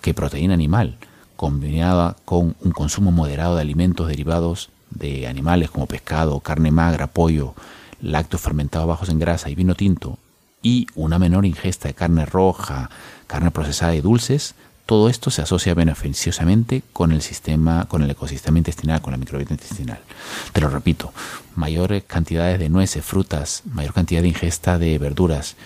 que 0.00 0.14
proteína 0.14 0.54
animal, 0.54 0.96
combinada 1.36 2.16
con 2.24 2.54
un 2.60 2.72
consumo 2.72 3.10
moderado 3.10 3.56
de 3.56 3.62
alimentos 3.62 4.08
derivados 4.08 4.70
de 4.90 5.26
animales 5.26 5.70
como 5.70 5.86
pescado, 5.86 6.38
carne 6.40 6.70
magra, 6.70 7.08
pollo, 7.08 7.54
lácteos 8.00 8.42
fermentados 8.42 8.86
bajos 8.86 9.08
en 9.08 9.18
grasa 9.18 9.50
y 9.50 9.54
vino 9.54 9.74
tinto, 9.74 10.18
y 10.64 10.88
una 10.96 11.20
menor 11.20 11.44
ingesta 11.44 11.86
de 11.86 11.94
carne 11.94 12.26
roja, 12.26 12.90
carne 13.28 13.52
procesada 13.52 13.94
y 13.94 14.00
dulces, 14.00 14.56
todo 14.86 15.08
esto 15.08 15.30
se 15.30 15.42
asocia 15.42 15.74
beneficiosamente 15.74 16.82
con 16.92 17.12
el 17.12 17.22
sistema, 17.22 17.84
con 17.86 18.02
el 18.02 18.10
ecosistema 18.10 18.58
intestinal, 18.58 19.00
con 19.00 19.12
la 19.12 19.18
microbiota 19.18 19.52
intestinal. 19.54 20.00
Te 20.52 20.60
lo 20.60 20.68
repito, 20.68 21.12
mayores 21.54 22.02
cantidades 22.04 22.58
de 22.58 22.70
nueces, 22.70 23.04
frutas, 23.04 23.62
mayor 23.72 23.92
cantidad 23.92 24.22
de 24.22 24.28
ingesta 24.28 24.78
de 24.78 24.98
verduras 24.98 25.56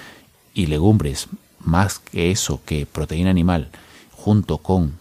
y 0.52 0.66
legumbres, 0.66 1.28
más 1.60 2.00
que 2.00 2.30
eso 2.32 2.60
que 2.64 2.84
proteína 2.84 3.30
animal, 3.30 3.70
junto 4.12 4.58
con 4.58 4.98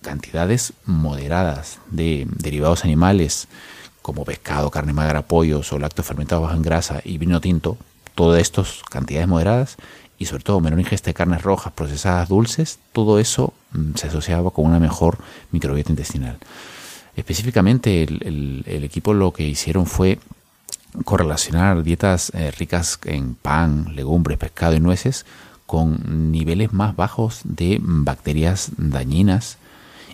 cantidades 0.00 0.72
moderadas 0.86 1.78
de 1.90 2.26
derivados 2.36 2.84
animales 2.84 3.46
como 4.00 4.24
pescado, 4.24 4.70
carne 4.70 4.92
magra, 4.94 5.22
pollos 5.22 5.72
o 5.72 5.78
lácteos 5.78 6.06
fermentados 6.06 6.44
bajo 6.44 6.56
en 6.56 6.62
grasa 6.62 7.00
y 7.04 7.18
vino 7.18 7.40
tinto, 7.40 7.78
todas 8.22 8.40
estas 8.40 8.82
cantidades 8.88 9.26
moderadas 9.26 9.76
y 10.16 10.26
sobre 10.26 10.44
todo 10.44 10.60
menor 10.60 10.78
ingesta 10.78 11.10
de 11.10 11.14
carnes 11.14 11.42
rojas, 11.42 11.72
procesadas, 11.72 12.28
dulces, 12.28 12.78
todo 12.92 13.18
eso 13.18 13.52
mm, 13.72 13.96
se 13.96 14.06
asociaba 14.06 14.52
con 14.52 14.66
una 14.66 14.78
mejor 14.78 15.18
microbiota 15.50 15.90
intestinal. 15.90 16.38
Específicamente 17.16 18.04
el, 18.04 18.84
equipo 18.84 19.12
lo 19.12 19.32
que 19.32 19.42
hicieron 19.42 19.86
fue 19.86 20.20
correlacionar 21.04 21.82
dietas 21.82 22.30
eh, 22.34 22.52
ricas 22.52 23.00
en 23.04 23.34
pan, 23.34 23.96
legumbres, 23.96 24.38
pescado 24.38 24.76
y 24.76 24.80
nueces 24.80 25.26
con 25.66 26.30
niveles 26.30 26.72
más 26.72 26.94
bajos 26.94 27.40
de 27.42 27.80
bacterias 27.82 28.70
dañinas 28.76 29.58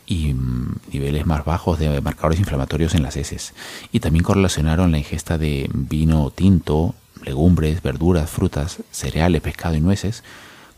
y 0.06 0.32
mm, 0.32 0.76
niveles 0.90 1.26
más 1.26 1.44
bajos 1.44 1.78
de 1.78 2.00
marcadores 2.00 2.40
inflamatorios 2.40 2.94
en 2.94 3.02
las 3.02 3.16
heces. 3.18 3.52
Y 3.92 4.00
también 4.00 4.24
correlacionaron 4.24 4.90
la 4.90 4.98
ingesta 4.98 5.36
de 5.36 5.68
vino 5.70 6.30
tinto, 6.30 6.94
legumbres, 7.24 7.82
verduras, 7.82 8.30
frutas, 8.30 8.78
cereales, 8.90 9.40
pescado 9.40 9.74
y 9.74 9.80
nueces 9.80 10.22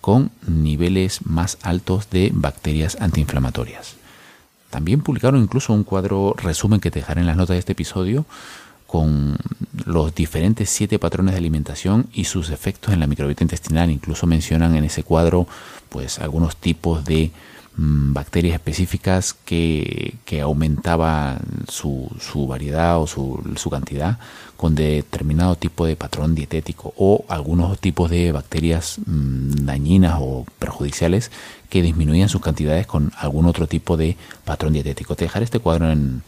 con 0.00 0.31
niveles 0.46 1.26
más 1.26 1.59
altos 1.62 2.11
de 2.11 2.31
bacterias 2.33 2.96
antiinflamatorias. 3.00 3.96
También 4.70 5.03
publicaron 5.03 5.42
incluso 5.42 5.72
un 5.72 5.85
cuadro 5.85 6.35
resumen 6.37 6.81
que 6.81 6.90
te 6.90 7.00
dejaré 7.00 7.20
en 7.20 7.26
las 7.26 7.37
notas 7.37 7.55
de 7.55 7.59
este 7.59 7.72
episodio 7.72 8.24
con 8.87 9.37
los 9.85 10.14
diferentes 10.14 10.70
siete 10.70 10.98
patrones 10.98 11.35
de 11.35 11.38
alimentación 11.38 12.07
y 12.12 12.24
sus 12.24 12.50
efectos 12.50 12.92
en 12.92 13.00
la 13.00 13.07
microbiota 13.07 13.44
intestinal. 13.44 13.90
Incluso 13.90 14.26
mencionan 14.26 14.74
en 14.74 14.85
ese 14.85 15.05
cuadro 15.05 15.46
pues 15.88 16.18
algunos 16.18 16.57
tipos 16.57 17.05
de 17.05 17.31
bacterias 17.77 18.55
específicas 18.55 19.33
que, 19.33 20.15
que 20.25 20.41
aumentaban 20.41 21.41
su, 21.69 22.11
su, 22.21 22.47
variedad 22.47 23.01
o 23.01 23.07
su, 23.07 23.43
su, 23.57 23.71
cantidad 23.71 24.19
con 24.57 24.75
determinado 24.75 25.55
tipo 25.55 25.87
de 25.87 25.97
patrón 25.97 26.35
dietético 26.35 26.93
o 26.97 27.25
algunos 27.29 27.79
tipos 27.79 28.11
de 28.11 28.33
bacterias 28.33 28.99
mm, 29.07 29.65
dañinas 29.65 30.19
o 30.21 30.45
perjudiciales 30.59 31.31
que 31.69 31.83
disminuían 31.83 32.29
sus 32.29 32.43
cantidades 32.43 32.87
con 32.87 33.13
algún 33.17 33.47
otro 33.47 33.67
tipo 33.67 33.97
de 33.97 34.17
patrón 34.45 34.73
dietético. 34.73 35.15
Te 35.15 35.25
dejaré 35.25 35.45
este 35.45 35.61
cuadro 35.61 35.91
en, 35.91 36.23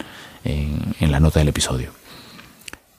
en 0.45 1.11
la 1.11 1.19
nota 1.19 1.39
del 1.39 1.49
episodio. 1.49 1.91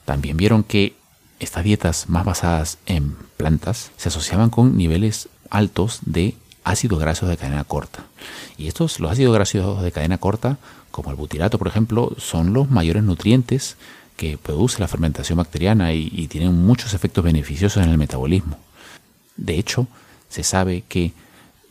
También 0.05 0.37
vieron 0.37 0.63
que 0.63 0.95
estas 1.39 1.63
dietas 1.63 2.07
más 2.07 2.23
basadas 2.23 2.77
en 2.85 3.17
plantas 3.37 3.91
se 3.97 4.09
asociaban 4.09 4.49
con 4.49 4.77
niveles 4.77 5.27
altos 5.49 5.99
de 6.05 6.35
ácidos 6.65 6.99
grasos 6.99 7.29
de 7.29 7.37
cadena 7.37 7.63
corta. 7.63 8.03
Y 8.57 8.67
estos, 8.67 8.99
los 8.99 9.11
ácidos 9.11 9.33
grasos 9.33 9.81
de 9.81 9.91
cadena 9.91 10.17
corta, 10.17 10.57
como 10.91 11.11
el 11.11 11.15
butirato, 11.15 11.57
por 11.57 11.67
ejemplo, 11.67 12.13
son 12.17 12.53
los 12.53 12.69
mayores 12.69 13.03
nutrientes 13.03 13.77
que 14.17 14.37
produce 14.37 14.79
la 14.79 14.87
fermentación 14.87 15.37
bacteriana 15.37 15.93
y, 15.93 16.27
tienen 16.27 16.53
muchos 16.53 16.93
efectos 16.93 17.23
beneficiosos 17.23 17.83
en 17.83 17.89
el 17.89 17.97
metabolismo. 17.97 18.57
De 19.37 19.57
hecho, 19.57 19.87
se 20.29 20.43
sabe 20.43 20.83
que 20.87 21.13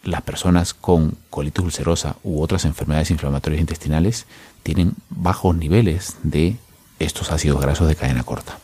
las 0.04 0.22
personas 0.22 0.74
con 0.74 1.16
colitis 1.30 1.64
ulcerosa 1.64 2.16
u 2.22 2.42
otras 2.42 2.64
enfermedades 2.66 3.10
inflamatorias 3.10 3.60
intestinales 3.60 4.26
tienen 4.62 4.92
bajos 5.08 5.56
niveles 5.56 6.16
de 6.22 6.56
estos 6.98 7.32
ácidos 7.32 7.60
grasos 7.60 7.88
de 7.88 7.96
cadena 7.96 8.22
corta. 8.22 8.58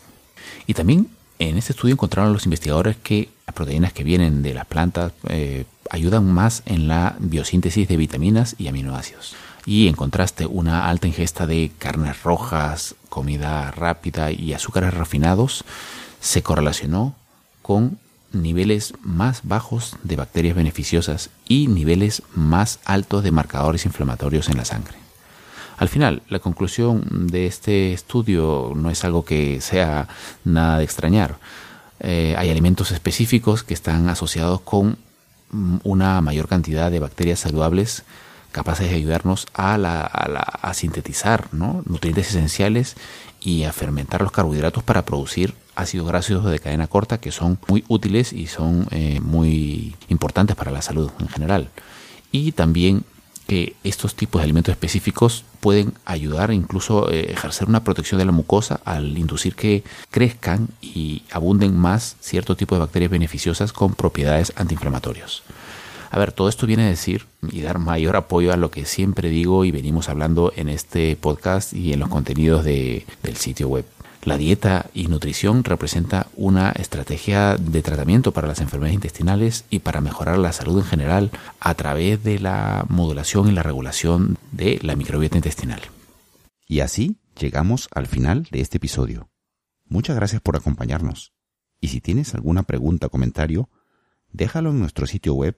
Y 0.66 0.74
también 0.74 1.08
en 1.38 1.56
este 1.56 1.72
estudio 1.72 1.94
encontraron 1.94 2.34
los 2.34 2.44
investigadores 2.44 2.96
que 3.02 3.30
las 3.46 3.54
proteínas 3.54 3.94
que 3.94 4.04
vienen 4.04 4.42
de 4.42 4.52
las 4.52 4.66
plantas 4.66 5.12
eh, 5.28 5.64
ayudan 5.90 6.32
más 6.32 6.62
en 6.66 6.88
la 6.88 7.16
biosíntesis 7.18 7.86
de 7.88 7.96
vitaminas 7.96 8.54
y 8.58 8.68
aminoácidos. 8.68 9.34
Y 9.66 9.88
en 9.88 9.94
contraste, 9.94 10.46
una 10.46 10.88
alta 10.88 11.06
ingesta 11.06 11.46
de 11.46 11.70
carnes 11.78 12.22
rojas, 12.22 12.94
comida 13.08 13.70
rápida 13.70 14.30
y 14.30 14.54
azúcares 14.54 14.94
refinados 14.94 15.64
se 16.20 16.42
correlacionó 16.42 17.14
con 17.62 17.98
niveles 18.32 18.94
más 19.02 19.40
bajos 19.42 19.96
de 20.02 20.16
bacterias 20.16 20.56
beneficiosas 20.56 21.30
y 21.46 21.66
niveles 21.66 22.22
más 22.34 22.78
altos 22.84 23.22
de 23.24 23.32
marcadores 23.32 23.84
inflamatorios 23.84 24.48
en 24.48 24.56
la 24.56 24.64
sangre. 24.64 24.96
Al 25.76 25.88
final, 25.88 26.22
la 26.28 26.40
conclusión 26.40 27.28
de 27.28 27.46
este 27.46 27.92
estudio 27.92 28.72
no 28.76 28.90
es 28.90 29.04
algo 29.04 29.24
que 29.24 29.60
sea 29.60 30.08
nada 30.44 30.78
de 30.78 30.84
extrañar. 30.84 31.38
Eh, 32.00 32.34
hay 32.36 32.50
alimentos 32.50 32.92
específicos 32.92 33.62
que 33.62 33.74
están 33.74 34.08
asociados 34.08 34.60
con 34.60 34.98
una 35.82 36.20
mayor 36.20 36.48
cantidad 36.48 36.90
de 36.90 37.00
bacterias 37.00 37.40
saludables 37.40 38.04
capaces 38.52 38.90
de 38.90 38.96
ayudarnos 38.96 39.46
a, 39.54 39.74
a, 39.74 40.74
sintetizar 40.74 41.48
nutrientes 41.52 42.30
esenciales 42.30 42.96
y 43.40 43.64
a 43.64 43.72
fermentar 43.72 44.22
los 44.22 44.32
carbohidratos 44.32 44.82
para 44.82 45.04
producir 45.04 45.54
ácidos 45.76 46.08
grasos 46.08 46.44
de 46.44 46.58
cadena 46.58 46.86
corta 46.86 47.18
que 47.18 47.32
son 47.32 47.58
muy 47.68 47.84
útiles 47.88 48.32
y 48.32 48.46
son 48.46 48.86
eh, 48.90 49.20
muy 49.20 49.94
importantes 50.08 50.56
para 50.56 50.70
la 50.70 50.82
salud 50.82 51.10
en 51.20 51.28
general. 51.28 51.70
Y 52.32 52.52
también 52.52 53.04
que 53.50 53.74
estos 53.82 54.14
tipos 54.14 54.38
de 54.40 54.44
alimentos 54.44 54.70
específicos 54.70 55.44
pueden 55.58 55.94
ayudar 56.04 56.52
incluso 56.52 57.10
eh, 57.10 57.32
ejercer 57.32 57.68
una 57.68 57.82
protección 57.82 58.20
de 58.20 58.24
la 58.24 58.30
mucosa 58.30 58.80
al 58.84 59.18
inducir 59.18 59.56
que 59.56 59.82
crezcan 60.12 60.68
y 60.80 61.24
abunden 61.32 61.76
más 61.76 62.14
cierto 62.20 62.54
tipo 62.54 62.76
de 62.76 62.78
bacterias 62.78 63.10
beneficiosas 63.10 63.72
con 63.72 63.94
propiedades 63.94 64.52
antiinflamatorias. 64.54 65.42
A 66.12 66.18
ver, 66.20 66.30
todo 66.30 66.48
esto 66.48 66.64
viene 66.64 66.84
a 66.84 66.90
decir 66.90 67.26
y 67.50 67.62
dar 67.62 67.80
mayor 67.80 68.14
apoyo 68.14 68.52
a 68.52 68.56
lo 68.56 68.70
que 68.70 68.84
siempre 68.84 69.30
digo 69.30 69.64
y 69.64 69.72
venimos 69.72 70.08
hablando 70.08 70.52
en 70.54 70.68
este 70.68 71.16
podcast 71.16 71.72
y 71.72 71.92
en 71.92 71.98
los 71.98 72.08
contenidos 72.08 72.64
del 72.64 73.04
sitio 73.36 73.66
web. 73.66 73.84
La 74.22 74.36
dieta 74.36 74.90
y 74.92 75.06
nutrición 75.06 75.64
representa 75.64 76.26
una 76.36 76.72
estrategia 76.72 77.56
de 77.56 77.82
tratamiento 77.82 78.32
para 78.32 78.48
las 78.48 78.60
enfermedades 78.60 78.94
intestinales 78.94 79.64
y 79.70 79.78
para 79.78 80.02
mejorar 80.02 80.38
la 80.38 80.52
salud 80.52 80.78
en 80.78 80.84
general 80.84 81.30
a 81.58 81.74
través 81.74 82.22
de 82.22 82.38
la 82.38 82.84
modulación 82.88 83.48
y 83.48 83.52
la 83.52 83.62
regulación 83.62 84.36
de 84.52 84.78
la 84.82 84.94
microbiota 84.94 85.36
intestinal. 85.36 85.80
Y 86.66 86.80
así 86.80 87.16
llegamos 87.38 87.88
al 87.94 88.06
final 88.06 88.46
de 88.50 88.60
este 88.60 88.76
episodio. 88.76 89.30
Muchas 89.86 90.16
gracias 90.16 90.42
por 90.42 90.54
acompañarnos. 90.54 91.32
Y 91.80 91.88
si 91.88 92.02
tienes 92.02 92.34
alguna 92.34 92.64
pregunta 92.64 93.06
o 93.06 93.10
comentario, 93.10 93.70
déjalo 94.32 94.70
en 94.70 94.80
nuestro 94.80 95.06
sitio 95.06 95.32
web 95.34 95.56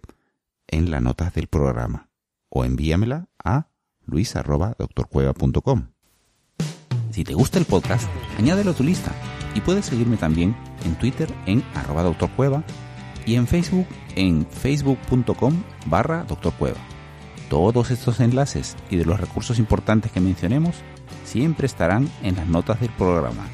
en 0.68 0.92
las 0.92 1.03
notas 1.03 1.35
del 1.35 1.48
programa 1.48 2.11
o 2.48 2.64
envíamela 2.64 3.29
a 3.42 3.68
luis.doctorcueva.com. 4.07 5.91
Si 7.12 7.25
te 7.25 7.35
gusta 7.35 7.59
el 7.59 7.66
podcast, 7.66 8.09
añádelo 8.38 8.70
a 8.70 8.75
tu 8.75 8.83
lista 8.83 9.12
y 9.55 9.61
puedes 9.61 9.85
seguirme 9.85 10.16
también 10.16 10.57
en 10.83 10.94
Twitter 10.94 11.31
en 11.44 11.62
arroba 11.75 12.14
y 13.27 13.35
en 13.35 13.46
Facebook 13.46 13.87
en 14.16 14.46
facebook.com 14.46 15.62
barra 15.85 16.25
doctorcueva. 16.25 16.79
Todos 17.51 17.90
estos 17.90 18.18
enlaces 18.20 18.77
y 18.88 18.96
de 18.96 19.05
los 19.05 19.20
recursos 19.20 19.59
importantes 19.59 20.11
que 20.11 20.20
mencionemos 20.20 20.77
siempre 21.27 21.66
estarán 21.66 22.11
en 22.22 22.37
las 22.37 22.46
notas 22.46 22.81
del 22.81 22.88
programa. 22.88 23.44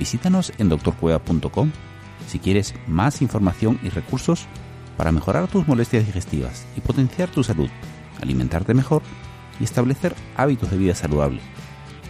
Visítanos 0.00 0.52
en 0.58 0.68
doctorcueva.com 0.68 1.70
si 2.26 2.40
quieres 2.40 2.74
más 2.88 3.22
información 3.22 3.78
y 3.84 3.88
recursos 3.88 4.46
para 4.96 5.12
mejorar 5.12 5.46
tus 5.46 5.68
molestias 5.68 6.06
digestivas 6.06 6.66
y 6.76 6.80
potenciar 6.80 7.30
tu 7.30 7.44
salud, 7.44 7.70
alimentarte 8.20 8.74
mejor 8.74 9.02
y 9.60 9.64
establecer 9.64 10.16
hábitos 10.36 10.72
de 10.72 10.76
vida 10.76 10.96
saludable 10.96 11.40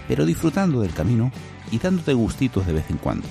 pero 0.09 0.27
disfrutando 0.27 0.81
del 0.81 0.95
camino 0.95 1.31
y 1.71 1.79
dándote 1.79 2.15
gustitos 2.15 2.67
de 2.67 2.73
vez 2.73 2.91
en 2.91 2.97
cuando. 2.97 3.29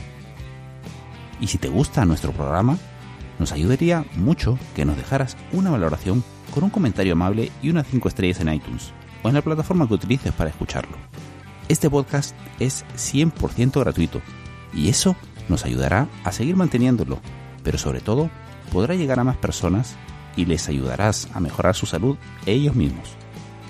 Y 1.42 1.48
si 1.48 1.58
te 1.58 1.68
gusta 1.68 2.06
nuestro 2.06 2.32
programa, 2.32 2.78
nos 3.40 3.52
ayudaría 3.52 4.06
mucho 4.16 4.58
que 4.76 4.86
nos 4.86 4.96
dejaras 4.96 5.36
una 5.52 5.72
valoración 5.72 6.24
con 6.54 6.64
un 6.64 6.70
comentario 6.70 7.14
amable 7.14 7.52
y 7.62 7.70
unas 7.70 7.88
5 7.88 8.08
estrellas 8.08 8.40
en 8.40 8.54
iTunes 8.54 8.92
o 9.24 9.28
en 9.28 9.36
la 9.36 9.42
plataforma 9.42 9.88
que 9.88 9.96
utilices 9.96 10.32
para 10.34 10.50
escucharlo. 10.50 10.98
Este 11.68 11.90
podcast 11.90 12.36
es 12.60 12.86
100% 12.96 13.80
gratuito 13.80 14.22
y 14.74 14.90
eso 14.90 15.16
nos 15.50 15.66
ayudará 15.66 16.08
a 16.24 16.32
seguir 16.32 16.56
manteniéndolo, 16.56 17.20
pero 17.64 17.78
sobre 17.78 18.00
todo 18.00 18.30
podrá 18.72 18.96
llegar 18.96 19.20
a 19.20 19.24
más 19.24 19.38
personas 19.38 19.96
y 20.36 20.46
les 20.46 20.70
ayudarás 20.70 21.28
a 21.34 21.40
mejorar 21.40 21.76
su 21.76 21.86
salud 21.86 22.18
ellos 22.46 22.76
mismos. 22.76 23.10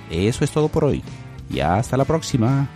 Eso 0.10 0.44
es 0.44 0.52
todo 0.52 0.68
por 0.68 0.86
hoy 0.86 1.04
y 1.50 1.60
hasta 1.60 1.98
la 1.98 2.06
próxima. 2.06 2.70